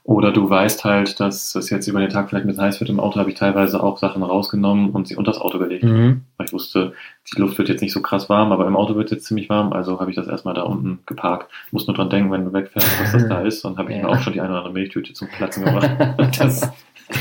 [0.03, 2.91] Oder du weißt halt, dass es jetzt über den Tag vielleicht mit heiß wird.
[2.91, 5.85] Im Auto habe ich teilweise auch Sachen rausgenommen und sie unter das Auto gelegt.
[5.85, 6.25] Mhm.
[6.37, 6.93] Weil ich wusste,
[7.35, 9.49] die Luft wird jetzt nicht so krass warm, aber im Auto wird es jetzt ziemlich
[9.49, 11.51] warm, also habe ich das erstmal da unten geparkt.
[11.71, 13.65] Muss nur dran denken, wenn du wegfährst, dass das da ist.
[13.65, 14.03] Und habe ich Ja.
[14.05, 15.91] mir auch schon die eine oder andere Milchtüte zum Platzen gemacht.
[16.39, 16.71] das,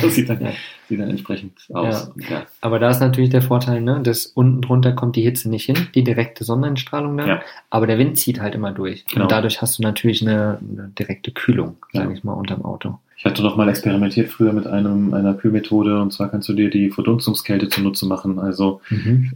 [0.02, 0.52] das sieht, dann, Ja.
[0.89, 2.12] sieht dann entsprechend aus.
[2.30, 2.44] Ja.
[2.62, 5.88] Aber da ist natürlich der Vorteil, ne, dass unten drunter kommt die Hitze nicht hin,
[5.96, 7.39] die direkte Sonneneinstrahlung dann,
[7.70, 9.06] aber der Wind zieht halt immer durch.
[9.06, 9.24] Genau.
[9.24, 13.00] Und dadurch hast du natürlich eine, eine direkte Kühlung, sage ich mal, unterm Auto.
[13.24, 16.70] Ich hatte noch mal experimentiert früher mit einem, einer Kühlmethode und zwar kannst du dir
[16.70, 18.38] die Verdunstungskälte zunutze machen.
[18.38, 18.82] Also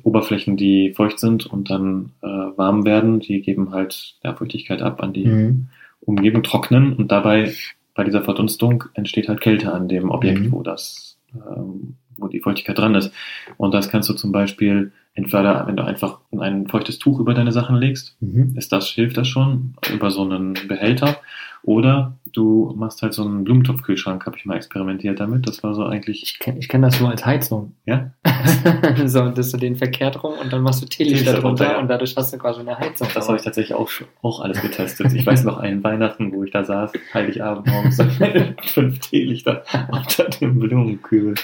[0.04, 5.02] Oberflächen, die feucht sind und dann äh, warm werden, die geben halt ja, Feuchtigkeit ab
[5.02, 5.68] an die Mhm.
[6.02, 7.54] Umgebung trocknen und dabei
[7.96, 10.52] bei dieser Verdunstung entsteht halt Kälte an dem Objekt, Mhm.
[10.52, 13.12] wo das, ähm, wo die Feuchtigkeit dran ist.
[13.56, 17.54] Und das kannst du zum Beispiel entweder, wenn du einfach ein feuchtes Tuch über deine
[17.54, 18.54] Sachen legst, Mhm.
[18.58, 21.18] ist das, hilft das schon, über so einen Behälter.
[21.68, 25.50] Oder du machst halt so einen Blumentopfkühlschrank, habe ich mal experimentiert damit.
[25.50, 27.74] Das war so eigentlich, Ich kenne ich kenn das nur als Heizung.
[27.86, 28.12] ja,
[29.06, 31.80] so, dass du den verkehrt rum und dann machst du Teelichter drunter ja.
[31.80, 33.10] und dadurch hast du quasi eine Heizung.
[33.14, 33.90] das habe ich tatsächlich auch,
[34.22, 35.12] auch alles getestet.
[35.12, 38.02] Ich weiß noch einen Weihnachten, wo ich da saß, Heiligabend morgens,
[38.68, 41.36] fünf Teelichter unter dem Blumenkübel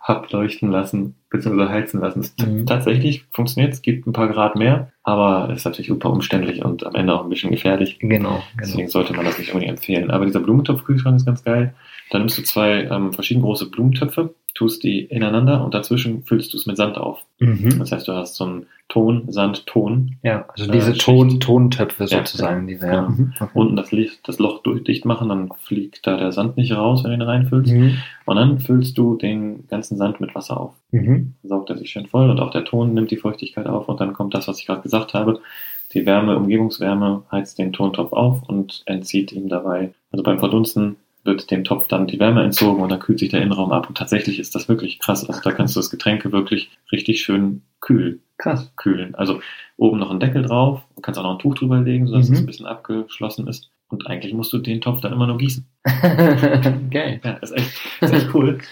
[0.00, 2.26] hab leuchten lassen, beziehungsweise heizen lassen.
[2.40, 2.66] Mhm.
[2.66, 6.86] Tatsächlich funktioniert, es gibt ein paar Grad mehr, aber es ist natürlich super umständlich und
[6.86, 7.98] am Ende auch ein bisschen gefährlich.
[7.98, 8.42] Genau, genau.
[8.60, 10.10] Deswegen sollte man das nicht unbedingt empfehlen.
[10.10, 11.74] Aber dieser Blumentopfkühlschrank ist ganz geil.
[12.10, 16.58] Da nimmst du zwei ähm, verschieden große Blumentöpfe, tust die ineinander und dazwischen füllst du
[16.58, 17.20] es mit Sand auf.
[17.38, 17.78] Mhm.
[17.78, 20.16] Das heißt, du hast so einen Ton, Sand, Ton.
[20.22, 21.06] Ja, also Äh, diese Schicht.
[21.06, 22.66] Ton, Tontöpfe Ja, sozusagen.
[22.66, 22.68] genau.
[22.68, 23.00] Diese, ja.
[23.06, 23.08] Genau.
[23.08, 23.32] Mhm.
[23.40, 23.50] Okay.
[23.54, 27.02] Unten das, Licht, das Loch durch, dicht machen, dann fliegt da der Sand nicht raus,
[27.02, 27.72] wenn du ihn reinfüllst.
[27.72, 27.96] Mhm.
[28.26, 30.74] Und dann füllst du den ganzen Sand mit Wasser auf.
[30.92, 31.34] Mhm.
[31.42, 34.12] Saugt er sich schön voll und auch der Ton nimmt die Feuchtigkeit auf und dann
[34.12, 35.40] kommt das, was ich gerade gesagt habe.
[35.94, 41.50] Die Wärme, Umgebungswärme heizt den Tontopf auf und entzieht ihm dabei, also beim Verdunsten wird
[41.50, 43.88] dem Topf dann die Wärme entzogen und dann kühlt sich der Innenraum ab.
[43.88, 45.24] Und tatsächlich ist das wirklich krass.
[45.28, 48.72] Also da kannst du das Getränke wirklich richtig schön kühl Krass.
[48.76, 49.14] kühlen.
[49.14, 49.40] Also
[49.76, 52.34] oben noch ein Deckel drauf, du kannst auch noch ein Tuch drüber legen, sodass Mhm.
[52.34, 53.70] es ein bisschen abgeschlossen ist.
[53.88, 55.64] Und eigentlich musst du den Topf dann immer nur gießen.
[56.90, 57.20] Geil.
[57.22, 58.58] Ja, ist echt, ist echt cool.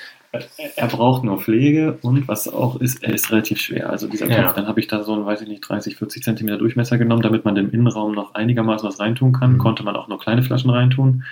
[0.76, 3.90] Er- braucht nur Pflege und was auch ist, er ist relativ schwer.
[3.90, 4.42] Also dieser Ja.
[4.44, 7.22] Topf, dann habe ich da so einen, weiß ich nicht, 30, 40 Zentimeter Durchmesser genommen,
[7.22, 9.54] damit man dem Innenraum noch einigermaßen was reintun kann.
[9.54, 9.58] Mhm.
[9.58, 11.24] Konnte man auch nur kleine Flaschen reintun.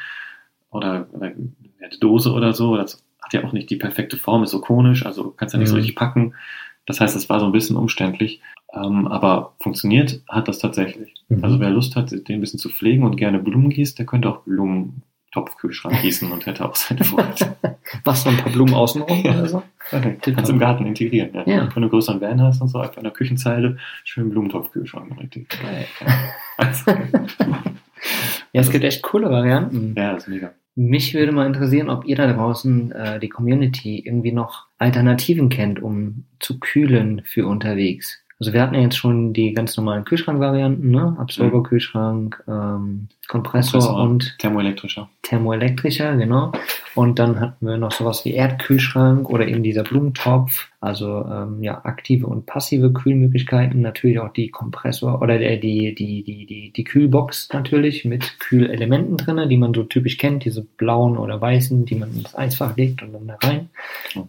[0.71, 2.77] Oder äh, eine Dose oder so.
[2.77, 5.69] Das hat ja auch nicht die perfekte Form, ist so konisch, also kannst ja nicht
[5.69, 5.81] so Mhm.
[5.81, 6.35] richtig packen.
[6.87, 8.41] Das heißt, es war so ein bisschen umständlich.
[8.75, 11.15] Ähm, aber funktioniert hat das tatsächlich.
[11.29, 11.43] Mhm.
[11.45, 14.29] Also wer Lust hat, den ein bisschen zu pflegen und gerne Blumen gießt, der könnte
[14.29, 14.41] auch
[15.43, 17.57] Blumentopfkühlschrank gießen und hätte auch seine Freude.
[18.05, 19.31] Machst du ein paar Blumen außenrum Ja.
[19.33, 19.63] oder so?
[19.91, 21.41] Kannst im Garten integrieren, ja.
[21.47, 21.61] Ja.
[21.63, 25.49] Wenn du einen größeren Van hast und so, einfach in der Küchenzeile, schön Blumentopfkühlschrank richtig.
[25.49, 25.87] Geil.
[26.59, 26.91] Also,
[28.53, 29.95] Ja, es gibt echt coole Varianten.
[29.97, 30.53] ja, das ist mega.
[30.75, 35.81] Mich würde mal interessieren, ob ihr da draußen, äh, die Community, irgendwie noch Alternativen kennt,
[35.83, 38.21] um zu kühlen für unterwegs.
[38.41, 41.17] Also wir hatten ja jetzt schon die ganz normalen Kühlschrankvarianten, ne?
[41.19, 44.03] Absorberkühlschrank, ähm, Kompressor, Kompressor.
[44.03, 45.11] und Thermoelektrischer.
[45.23, 46.51] thermoelektrischer, genau.
[46.95, 50.69] Und dann hatten wir noch sowas wie Erdkühlschrank oder eben dieser Blumentopf.
[50.81, 53.83] Also ähm, ja, aktive und passive Kühlmöglichkeiten.
[53.83, 59.17] Natürlich auch die Kompressor oder der, die, die, die, die, die Kühlbox natürlich mit Kühlelementen
[59.17, 63.03] drinne, die man so typisch kennt, diese blauen oder weißen, die man ins Eisfach legt
[63.03, 63.71] und dann da rein.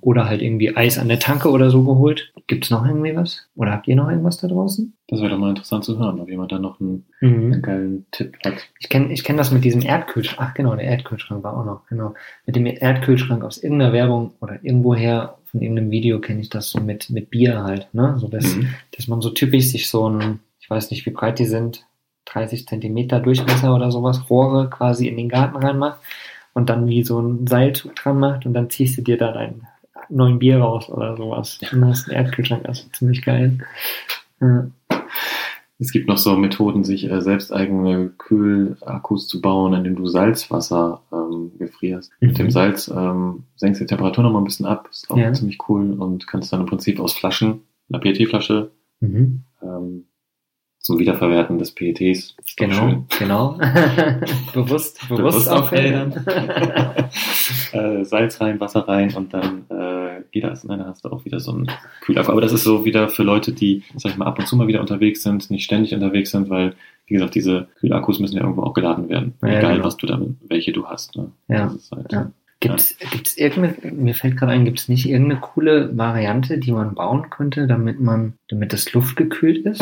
[0.02, 2.34] Oder halt irgendwie Eis an der Tanke oder so geholt.
[2.48, 3.48] Gibt's noch irgendwie was?
[3.56, 4.94] Oder habt ihr noch irgendwas da draußen?
[5.08, 8.38] Das wäre doch mal interessant zu hören, ob jemand da noch einen, einen geilen Tipp
[8.46, 8.68] hat.
[8.80, 10.50] Ich kenne ich kenn das mit diesem Erdkühlschrank.
[10.50, 11.88] Ach genau, der Erdkühlschrank war auch noch.
[11.88, 12.14] Genau.
[12.46, 16.80] Mit dem Erdkühlschrank aus irgendeiner Werbung oder irgendwoher von irgendeinem Video kenne ich das so
[16.80, 17.88] mit, mit Bier halt.
[17.94, 18.16] Ne?
[18.20, 18.70] So dass, Mhm.
[18.96, 21.86] dass man so typisch sich so ein, ich weiß nicht, wie breit die sind,
[22.26, 26.00] 30 Zentimeter Durchmesser oder sowas, Rohre quasi in den Garten reinmacht
[26.54, 29.66] und dann wie so ein Seilzug dran macht und dann ziehst du dir da deinen
[30.10, 31.60] neuen Bier raus oder sowas.
[31.72, 33.58] Und dann hast du einen Erdkühlschrank, das ist ziemlich geil.
[34.42, 34.68] Ja.
[35.82, 41.02] Es gibt noch so Methoden, sich äh, selbst eigene Kühlakkus zu bauen, indem du Salzwasser
[41.14, 42.12] ähm, gefrierst.
[42.20, 42.28] Mhm.
[42.28, 45.18] Mit dem Salz ähm, senkst du die Temperatur noch mal ein bisschen ab, ist auch
[45.18, 45.32] Ja.
[45.32, 49.44] ziemlich cool und kannst dann im Prinzip aus Flaschen, einer PET-Flasche, Mhm.
[49.64, 50.06] ähm,
[50.80, 52.36] zum Wiederverwerten des PETs.
[52.38, 53.58] Ist Genau, genau.
[54.54, 56.14] bewusst, bewusst, Bewusst aufrädern.
[57.74, 59.99] äh, Salz rein, Wasser rein und dann äh,
[60.32, 60.64] geht das.
[60.64, 62.32] Und dann hast du auch wieder so einen Kühlakku.
[62.32, 64.68] Aber das ist so wieder für Leute, die, sag ich mal, ab und zu mal
[64.68, 66.76] wieder unterwegs sind, nicht ständig unterwegs sind, weil,
[67.08, 69.34] wie gesagt, diese Kühlakkus müssen ja irgendwo auch geladen werden.
[69.42, 69.86] Ja, Egal, genau.
[69.86, 71.16] was du dann, welche du hast.
[71.16, 71.32] Ne?
[71.48, 72.32] Ja, ist halt, ja.
[72.62, 77.30] Gibt's, gibt's irgendeine, mir fällt gerade ein, gibt's nicht irgendeine coole Variante, die man bauen
[77.30, 79.82] könnte, damit man, damit das luftgekühlt ist?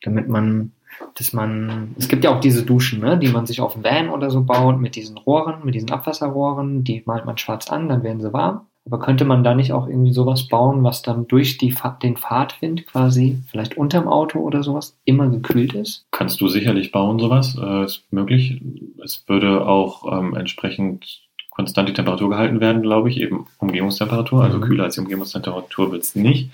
[0.00, 0.72] Damit man,
[1.16, 4.08] dass man, es gibt ja auch diese Duschen, ne, die man sich auf dem Van
[4.08, 8.02] oder so baut, mit diesen Rohren, mit diesen Abwasserrohren, die malt man schwarz an, dann
[8.02, 8.66] werden sie warm.
[8.86, 12.86] Aber könnte man da nicht auch irgendwie sowas bauen, was dann durch die, den Fahrtwind
[12.86, 16.04] quasi, vielleicht unterm Auto oder sowas, immer gekühlt ist?
[16.10, 17.56] Kannst du sicherlich bauen, sowas.
[17.58, 18.60] Äh, ist möglich.
[19.02, 24.42] Es würde auch ähm, entsprechend konstant die Temperatur gehalten werden, glaube ich, eben Umgebungstemperatur.
[24.42, 24.62] Also Mhm.
[24.62, 26.50] kühler als die Umgebungstemperatur wird es nicht,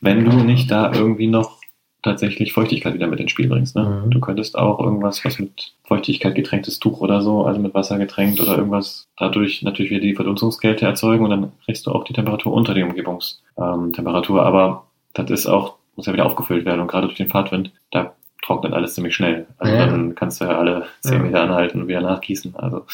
[0.00, 1.59] wenn du nicht da irgendwie noch
[2.02, 3.76] tatsächlich Feuchtigkeit wieder mit ins Spiel bringst.
[3.76, 4.02] Ne?
[4.06, 4.10] Mhm.
[4.10, 8.40] Du könntest auch irgendwas, was mit Feuchtigkeit getränktes Tuch oder so, also mit Wasser getränkt
[8.40, 12.52] oder irgendwas, dadurch natürlich wieder die Verdunstungskälte erzeugen und dann kriegst du auch die Temperatur
[12.52, 14.42] unter die Umgebungstemperatur.
[14.44, 14.84] Aber
[15.14, 18.72] das ist auch, muss ja wieder aufgefüllt werden und gerade durch den Fahrtwind, da trocknet
[18.72, 19.46] alles ziemlich schnell.
[19.58, 19.86] Also Ja.
[19.86, 21.22] dann kannst du ja alle zehn Ja.
[21.22, 22.54] Meter anhalten und wieder nachgießen.
[22.56, 22.86] Also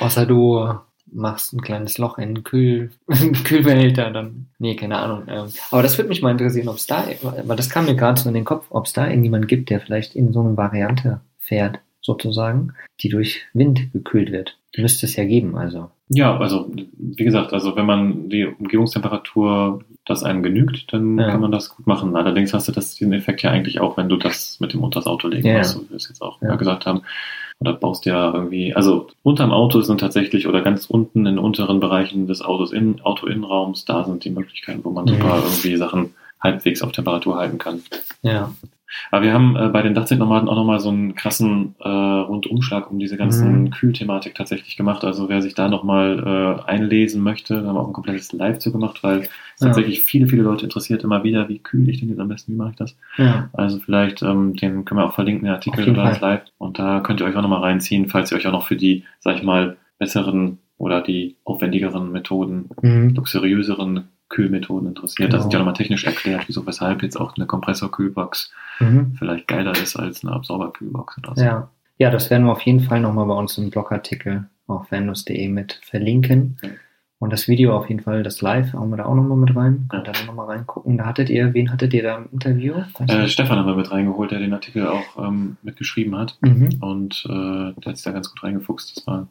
[0.00, 0.68] Außer du
[1.10, 2.90] machst ein kleines Loch in den Kühl
[3.44, 5.24] Kühlbehälter, dann, nee, keine Ahnung.
[5.28, 7.04] Ähm, aber das würde mich mal interessieren, ob es da,
[7.44, 9.80] weil das kam mir gerade so in den Kopf, ob es da irgendjemand gibt, der
[9.80, 14.58] vielleicht in so eine Variante fährt, sozusagen, die durch Wind gekühlt wird.
[14.76, 15.90] Müsste es ja geben, also.
[16.08, 21.30] Ja, also wie gesagt, also wenn man die Umgebungstemperatur das einem genügt, dann Ja.
[21.30, 22.16] kann man das gut machen.
[22.16, 25.06] Allerdings hast du das diesen Effekt ja eigentlich auch, wenn du das mit dem unters
[25.06, 25.54] Auto legen Ja.
[25.62, 26.48] wie wir es jetzt auch Ja.
[26.48, 27.02] mal gesagt haben.
[27.62, 32.26] Oder baust ja irgendwie, also unterm Auto sind tatsächlich oder ganz unten in unteren Bereichen
[32.26, 35.10] des Autos in Autoinnenraums, da sind die Möglichkeiten, wo man Mhm.
[35.10, 36.10] super irgendwie Sachen
[36.42, 37.82] halbwegs auf Temperatur halten kann.
[38.22, 38.52] Ja.
[39.10, 42.98] Aber wir haben äh, bei den Dachzeltnomaden auch nochmal so einen krassen äh, Rundumschlag um
[42.98, 43.70] diese ganzen Mhm.
[43.70, 45.02] Kühlthematik tatsächlich gemacht.
[45.02, 48.70] Also wer sich da nochmal äh, einlesen möchte, haben wir auch ein komplettes Live zu
[48.70, 49.28] gemacht, weil es
[49.60, 49.68] Ja.
[49.68, 52.56] tatsächlich viele, viele Leute interessiert immer wieder, wie kühl ich denn jetzt am besten, wie
[52.56, 52.94] mache ich das?
[53.16, 53.48] Ja.
[53.54, 56.20] Also vielleicht, ähm, den können wir auch verlinken, den Artikel oder das.
[56.20, 56.42] Live.
[56.58, 59.04] Und da könnt ihr euch auch nochmal reinziehen, falls ihr euch auch noch für die,
[59.20, 63.14] sag ich mal, besseren oder die aufwendigeren Methoden, Mhm.
[63.14, 65.28] luxuriöseren Kühlmethoden interessiert.
[65.28, 65.36] Genau.
[65.36, 69.14] Das sind ja nochmal technisch erklärt, wieso, weshalb jetzt auch eine Kompressorkühlbox Mhm.
[69.16, 71.44] vielleicht geiler ist als eine Absorberkühlbox oder so.
[71.44, 71.68] Ja.
[71.98, 75.78] ja, das werden wir auf jeden Fall nochmal bei uns im Blogartikel auf vanlust.de mit
[75.84, 76.56] verlinken.
[76.62, 76.70] Ja.
[77.18, 79.86] Und das Video auf jeden Fall, das Live, haben wir da auch nochmal mit rein.
[79.88, 80.98] Könnt ihr da nochmal reingucken.
[80.98, 82.74] Da hattet ihr, wen hattet ihr da im Interview?
[83.06, 86.36] Äh, Stefan haben wir mit reingeholt, der den Artikel auch ähm, mitgeschrieben hat.
[86.40, 86.78] mhm.
[86.80, 87.30] Und äh,
[87.80, 88.96] der hat sich da ganz gut reingefuchst.
[88.96, 89.26] Das war eine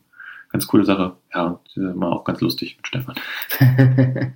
[0.53, 1.13] ganz coole Sache.
[1.35, 3.15] Ja, und äh, war auch ganz lustig mit Stefan.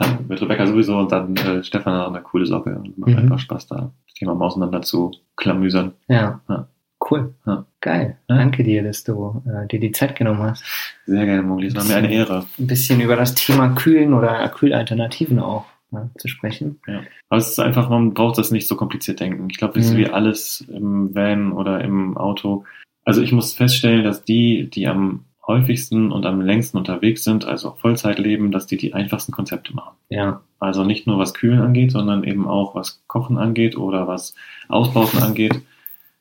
[0.00, 2.76] Ja, mit Rebecca sowieso und dann äh, Stefan auch eine coole Socke.
[2.78, 3.18] Und macht Mhm.
[3.18, 5.92] einfach Spaß, da das Thema mal auseinander zu klamüsern.
[6.08, 6.40] ja.
[6.48, 6.68] Ja.
[7.10, 7.32] Cool.
[7.46, 7.64] Ja.
[7.80, 8.18] Geil.
[8.28, 8.36] Ja.
[8.38, 10.64] Danke dir, dass du äh, dir die Zeit genommen hast.
[11.06, 11.68] Sehr gerne, Mogli.
[11.68, 12.44] Es war mir eine Ehre.
[12.58, 16.80] Ein bisschen über das Thema Kühlen oder Kühlalternativen auch ja, zu sprechen.
[16.88, 17.00] Ja.
[17.28, 19.48] Aber es ist einfach, man braucht das nicht so kompliziert denken.
[19.48, 19.98] Ich glaube, das ist Mhm.
[19.98, 22.64] wie alles im Van oder im Auto.
[23.04, 27.72] Also ich muss feststellen, dass die, die am häufigsten und am längsten unterwegs sind, also
[27.80, 29.96] Vollzeit leben, dass die die einfachsten Konzepte machen.
[30.10, 30.42] Ja.
[30.60, 34.34] Also nicht nur was Kühlen angeht, sondern eben auch was Kochen angeht oder was
[34.68, 35.60] Ausbauten angeht.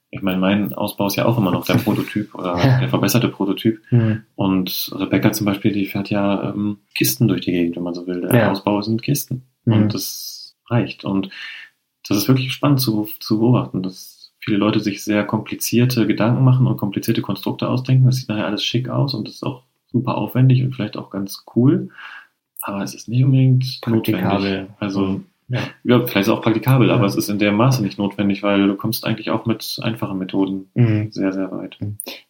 [0.10, 3.82] Ich meine, mein Ausbau ist ja auch immer noch der Prototyp oder der verbesserte Prototyp.
[3.90, 4.24] Hm.
[4.36, 8.08] Und Rebecca zum Beispiel, die fährt ja ähm, Kisten durch die Gegend, wenn man so
[8.08, 8.22] will.
[8.22, 8.52] Der Ja.
[8.52, 9.44] Ausbau sind Kisten.
[9.66, 9.74] Mhm.
[9.74, 11.04] Und das reicht.
[11.04, 11.30] Und
[12.08, 14.17] das ist wirklich spannend zu, zu beobachten, dass
[14.48, 18.06] viele Leute sich sehr komplizierte Gedanken machen und komplizierte Konstrukte ausdenken.
[18.06, 21.44] Das sieht nachher alles schick aus und ist auch super aufwendig und vielleicht auch ganz
[21.56, 21.90] cool.
[22.62, 24.50] Aber es ist nicht unbedingt Praktikabel.
[24.52, 24.70] notwendig.
[24.80, 25.60] Also, Ja.
[25.84, 26.96] ja, vielleicht ist es auch praktikabel, Ja.
[26.96, 30.18] aber es ist in dem Maße nicht notwendig, weil du kommst eigentlich auch mit einfachen
[30.18, 31.12] Methoden Mhm.
[31.12, 31.78] sehr, sehr weit.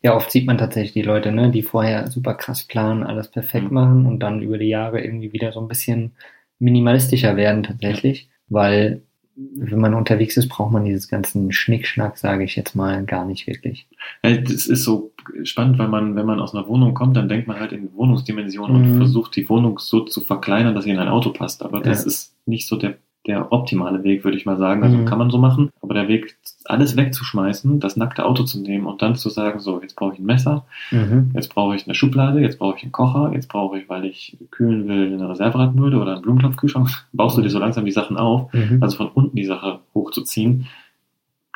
[0.02, 3.68] Ja, oft sieht man tatsächlich die Leute, ne, die vorher super krass planen, alles perfekt
[3.70, 3.74] Mhm.
[3.74, 6.14] machen und dann über die Jahre irgendwie wieder so ein bisschen
[6.60, 9.02] minimalistischer werden tatsächlich, weil
[9.38, 13.46] wenn man unterwegs ist, braucht man dieses ganzen Schnickschnack, sage ich jetzt mal, gar nicht
[13.46, 13.88] wirklich.
[14.24, 15.12] Das ist so
[15.44, 18.82] spannend, weil man, wenn man aus einer Wohnung kommt, dann denkt man halt in Wohnungsdimensionen
[18.82, 18.92] Mhm.
[18.94, 21.62] und versucht die Wohnung so zu verkleinern, dass sie in ein Auto passt.
[21.64, 22.08] Aber das Ja.
[22.08, 22.98] ist nicht so der,
[23.28, 24.84] der optimale Weg, würde ich mal sagen.
[24.84, 25.06] Also Mhm.
[25.06, 25.70] kann man so machen.
[25.82, 29.82] Aber der Weg, alles wegzuschmeißen, das nackte Auto zu nehmen und dann zu sagen, so,
[29.82, 31.32] jetzt brauche ich ein Messer, Mhm.
[31.36, 34.38] jetzt brauche ich eine Schublade, jetzt brauche ich einen Kocher, jetzt brauche ich, weil ich
[34.52, 38.52] kühlen will, eine Reserveradmühle oder einen Blumentopfkühlschrank, baust du dir so langsam die Sachen auf
[38.54, 38.80] Mhm.
[38.82, 40.68] also von unten die Sache hochzuziehen,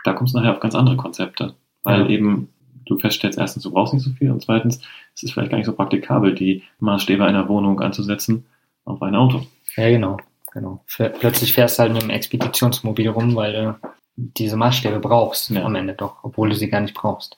[0.04, 1.54] da kommst du nachher auf ganz andere Konzepte.
[1.84, 2.50] Weil eben
[2.86, 4.82] du feststellst, erstens, du brauchst nicht so viel und zweitens,
[5.16, 8.46] es ist vielleicht gar nicht so praktikabel, die Maßstäbe einer Wohnung anzusetzen
[8.86, 9.42] auf ein Auto.
[9.78, 10.18] Ja, genau,
[10.52, 10.84] genau.
[11.20, 13.76] Plötzlich fährst du halt mit einem Expeditionsmobil rum, weil du
[14.16, 15.64] diese Maßstäbe brauchst Ja.
[15.64, 17.38] am Ende doch, obwohl du sie gar nicht brauchst.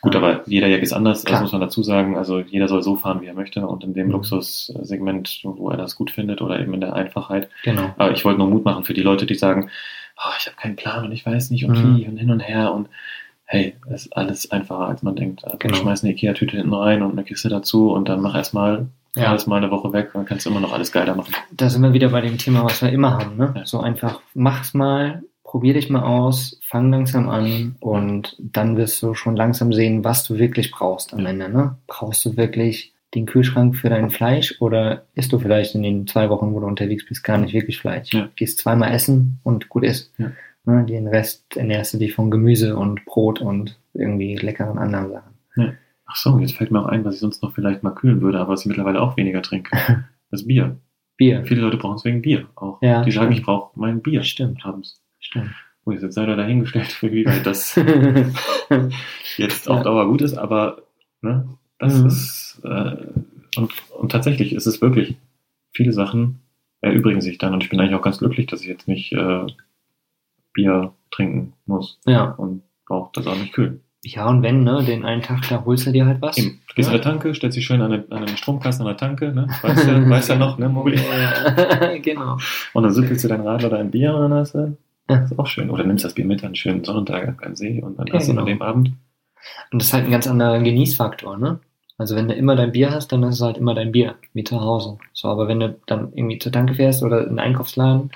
[0.00, 1.38] Gut, aber jeder Jack ist anders, Klar.
[1.40, 2.16] das muss man dazu sagen.
[2.16, 4.12] Also jeder soll so fahren, wie er möchte und in dem Mhm.
[4.12, 7.48] Luxussegment, wo er das gut findet oder eben in der Einfachheit.
[7.64, 7.94] Genau.
[7.96, 9.70] Aber ich wollte nur Mut machen für die Leute, die sagen,
[10.16, 11.96] oh, ich habe keinen Plan und ich weiß nicht und Mhm.
[11.96, 12.88] wie und hin und her und
[13.44, 15.44] hey, es ist alles einfacher, als man denkt.
[15.44, 15.76] Also Genau.
[15.76, 19.28] Schmeiß eine Ikea-Tüte hinten rein und eine Kiste dazu und dann mach erstmal Ja.
[19.30, 21.34] alles mal eine Woche weg dann kannst du immer noch alles geiler machen.
[21.50, 23.36] Da sind wir wieder bei dem Thema, was wir immer haben.
[23.36, 23.52] Ne?
[23.56, 23.66] Ja.
[23.66, 29.14] So einfach, mach's mal, probier dich mal aus, fang langsam an und dann wirst du
[29.14, 31.30] schon langsam sehen, was du wirklich brauchst am Ja.
[31.30, 31.48] Ende.
[31.48, 31.76] Ne?
[31.86, 36.28] Brauchst du wirklich den Kühlschrank für dein Fleisch oder isst du vielleicht in den zwei
[36.28, 38.12] Wochen, wo du unterwegs bist, gar nicht wirklich Fleisch?
[38.12, 38.28] Ja.
[38.36, 40.12] Gehst zweimal essen und gut ist.
[40.18, 40.32] Ja.
[40.66, 40.84] Ne?
[40.84, 45.78] Den Rest ernährst du dich von Gemüse und Brot und irgendwie leckeren anderen Sachen.
[46.10, 48.40] Ach so, jetzt fällt mir auch ein, was ich sonst noch vielleicht mal kühlen würde,
[48.40, 50.04] aber was ich mittlerweile auch weniger trinke.
[50.30, 50.76] Das Bier.
[51.16, 51.42] Bier.
[51.46, 52.82] Viele Leute brauchen es wegen Bier auch.
[52.82, 53.38] Ja, die sagen, stimmt.
[53.38, 54.62] ich brauche mein Bier Stimmt.
[54.66, 55.02] abends.
[55.20, 55.50] Stimmt.
[55.84, 57.74] Gut, ist jetzt leider dahingestellt, wie weit das
[59.38, 59.82] jetzt auf.
[59.84, 60.82] Dauer gut ist, aber
[61.22, 62.06] ne, das Mhm.
[62.08, 62.96] ist äh,
[63.56, 65.16] und, und tatsächlich ist es wirklich,
[65.72, 66.40] viele Sachen
[66.82, 69.46] erübrigen sich dann und ich bin eigentlich auch ganz glücklich, dass ich jetzt nicht äh,
[70.52, 72.32] Bier trinken muss ja.
[72.32, 73.80] und brauche das auch nicht kühlen.
[74.10, 76.38] Ja, und wenn, ne, den einen Tag, da holst du dir halt was.
[76.38, 76.94] Eben, du gehst Ja.
[76.94, 79.48] an der Tanke, stellst dich schön an, den Stromkasten an der Tanke, ne?
[79.62, 80.68] weißt ja, weißt ja noch, ne,
[82.02, 82.38] genau.
[82.72, 84.76] Und dann süppelst du dein Radler oder ein Bier und dann hast du,
[85.10, 85.16] Ja.
[85.18, 85.68] das ist auch schön.
[85.70, 88.26] Oder nimmst das Bier mit an einen schönen Sonnentag am See und dann Ja, hast
[88.28, 88.42] du genau.
[88.42, 88.92] an dem Abend
[89.72, 91.58] Und das ist halt ein ganz anderer Genießfaktor, ne?
[92.00, 94.44] Also wenn du immer dein Bier hast, dann ist es halt immer dein Bier, wie
[94.44, 94.98] zu Hause.
[95.12, 98.10] So, aber wenn du dann irgendwie zur Tanke fährst oder in den Einkaufsladen,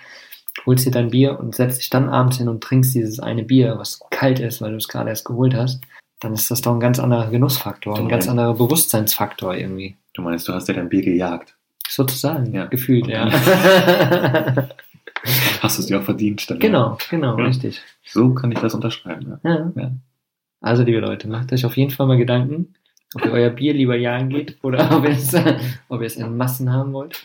[0.66, 3.74] holst dir dein Bier und setzt dich dann abends hin und trinkst dieses eine Bier,
[3.78, 5.80] was kalt ist, weil du es gerade erst geholt hast,
[6.20, 9.96] dann ist das doch ein ganz anderer Genussfaktor, ein ganz anderer Bewusstseinsfaktor irgendwie.
[10.14, 11.54] Du meinst, du hast dir dein Bier gejagt.
[11.88, 12.66] Sozusagen, Ja.
[12.66, 13.28] gefühlt, Und ja.
[15.24, 16.50] Hast hast du es dir auch verdient.
[16.50, 17.44] Dann, Genau, genau, Ja.
[17.44, 17.80] richtig.
[18.04, 19.38] So kann ich das unterschreiben.
[19.44, 19.50] Ja.
[19.50, 19.72] Ja.
[19.76, 19.90] Ja.
[20.60, 22.74] Also, liebe Leute, macht euch auf jeden Fall mal Gedanken,
[23.14, 25.34] ob ihr euer Bier lieber jagen geht oder ob ihr es,
[25.88, 27.20] ob ihr es in Massen haben wollt.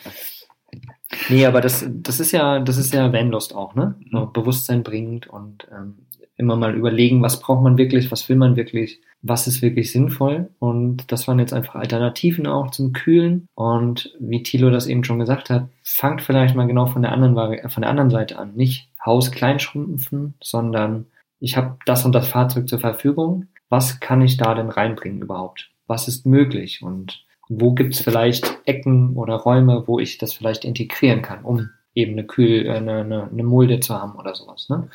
[1.30, 3.96] Nee, aber das, das ist ja, das ist ja Vanlust auch, ne?
[4.12, 4.34] Mhm.
[4.34, 9.02] Bewusstsein bringt und ähm, immer mal überlegen, was braucht man wirklich, was will man wirklich,
[9.22, 10.50] was ist wirklich sinnvoll.
[10.60, 13.48] Und das waren jetzt einfach Alternativen auch zum Kühlen.
[13.56, 17.36] Und wie Thilo das eben schon gesagt hat, fangt vielleicht mal genau von der anderen
[17.70, 18.54] von der anderen Seite an.
[18.56, 21.08] Nicht Haus klein schrumpfen, sondern
[21.40, 23.48] ich habe das und das Fahrzeug zur Verfügung.
[23.70, 25.72] Was kann ich da denn reinbringen überhaupt?
[25.88, 26.82] Was ist möglich?
[26.84, 32.14] Und wo gibt's vielleicht Ecken oder Räume, wo ich das vielleicht integrieren kann, um eben
[32.14, 34.70] eine Kühl, äh, eine, eine, eine Mulde zu haben oder sowas.
[34.70, 34.90] Ne?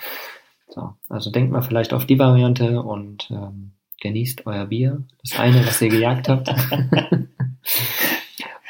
[0.69, 5.67] So, also denkt mal vielleicht auf die Variante und ähm, genießt euer Bier, das eine,
[5.67, 6.49] was ihr gejagt habt.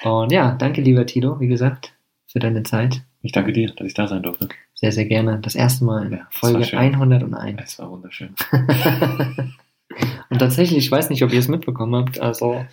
[0.04, 1.94] und ja, danke lieber Tilo, wie gesagt,
[2.26, 3.02] für deine Zeit.
[3.22, 4.48] Ich danke dir, dass ich da sein durfte.
[4.74, 5.38] Sehr, sehr gerne.
[5.40, 6.78] Das erste Mal in Ja, Folge war schön.
[6.78, 7.60] 101.
[7.62, 8.34] Es war wunderschön.
[10.30, 12.64] Und tatsächlich, ich weiß nicht, ob ihr es mitbekommen habt, also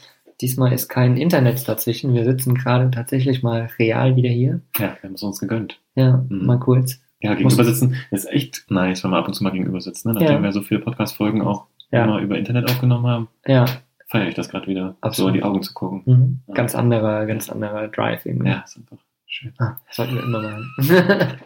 [0.41, 2.13] diesmal ist kein Internet dazwischen.
[2.13, 4.61] Wir sitzen gerade tatsächlich mal real wieder hier.
[4.77, 5.79] Ja, wir haben es uns gegönnt.
[5.95, 6.45] Ja, Mhm.
[6.45, 6.99] mal kurz.
[7.21, 10.05] Ja, gegenüber sitzen ist echt nice, wenn man ab und zu mal gegenüber sitzt.
[10.05, 10.13] Ne?
[10.13, 10.41] Nachdem Ja.
[10.43, 12.05] wir so viele Podcast-Folgen auch Ja.
[12.05, 13.65] immer über Internet aufgenommen haben, Ja,
[14.07, 15.31] feiere ich das gerade wieder, so Absolut.
[15.31, 16.01] in die Augen zu gucken.
[16.05, 16.39] mhm.
[16.47, 16.53] Ja.
[16.53, 18.49] ganz anderer, ganz anderer Drive irgendwie.
[18.49, 18.97] Ja, ist einfach
[19.27, 19.51] schön.
[19.57, 20.69] Ah, das sollten wir immer machen.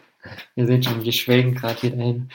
[0.55, 2.29] ihr seht schon, wir schwelgen gerade hier dahin.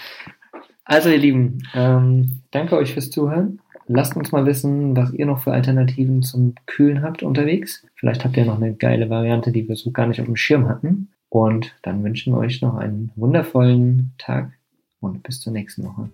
[0.84, 3.60] Also ihr Lieben, ähm, danke euch fürs Zuhören.
[3.90, 7.86] Lasst uns mal wissen, was ihr noch für Alternativen zum Kühlen habt unterwegs.
[7.94, 10.68] Vielleicht habt ihr noch eine geile Variante, die wir so gar nicht auf dem Schirm
[10.68, 11.08] hatten.
[11.30, 14.52] Und dann wünschen wir euch noch einen wundervollen Tag
[15.00, 16.10] und bis zur nächsten Woche.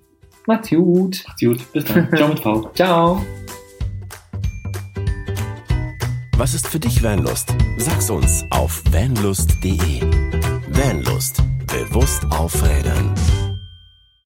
[0.46, 1.24] Macht's gut.
[1.26, 2.08] Macht's gut, bis dann.
[2.14, 2.70] Ciao mit V.
[2.74, 3.22] Ciao.
[6.36, 7.54] Was ist für dich Vanlust?
[7.78, 10.00] Sag's uns auf vanlust.de.
[10.68, 11.42] Vanlust.
[11.66, 13.14] Bewusst aufrädern.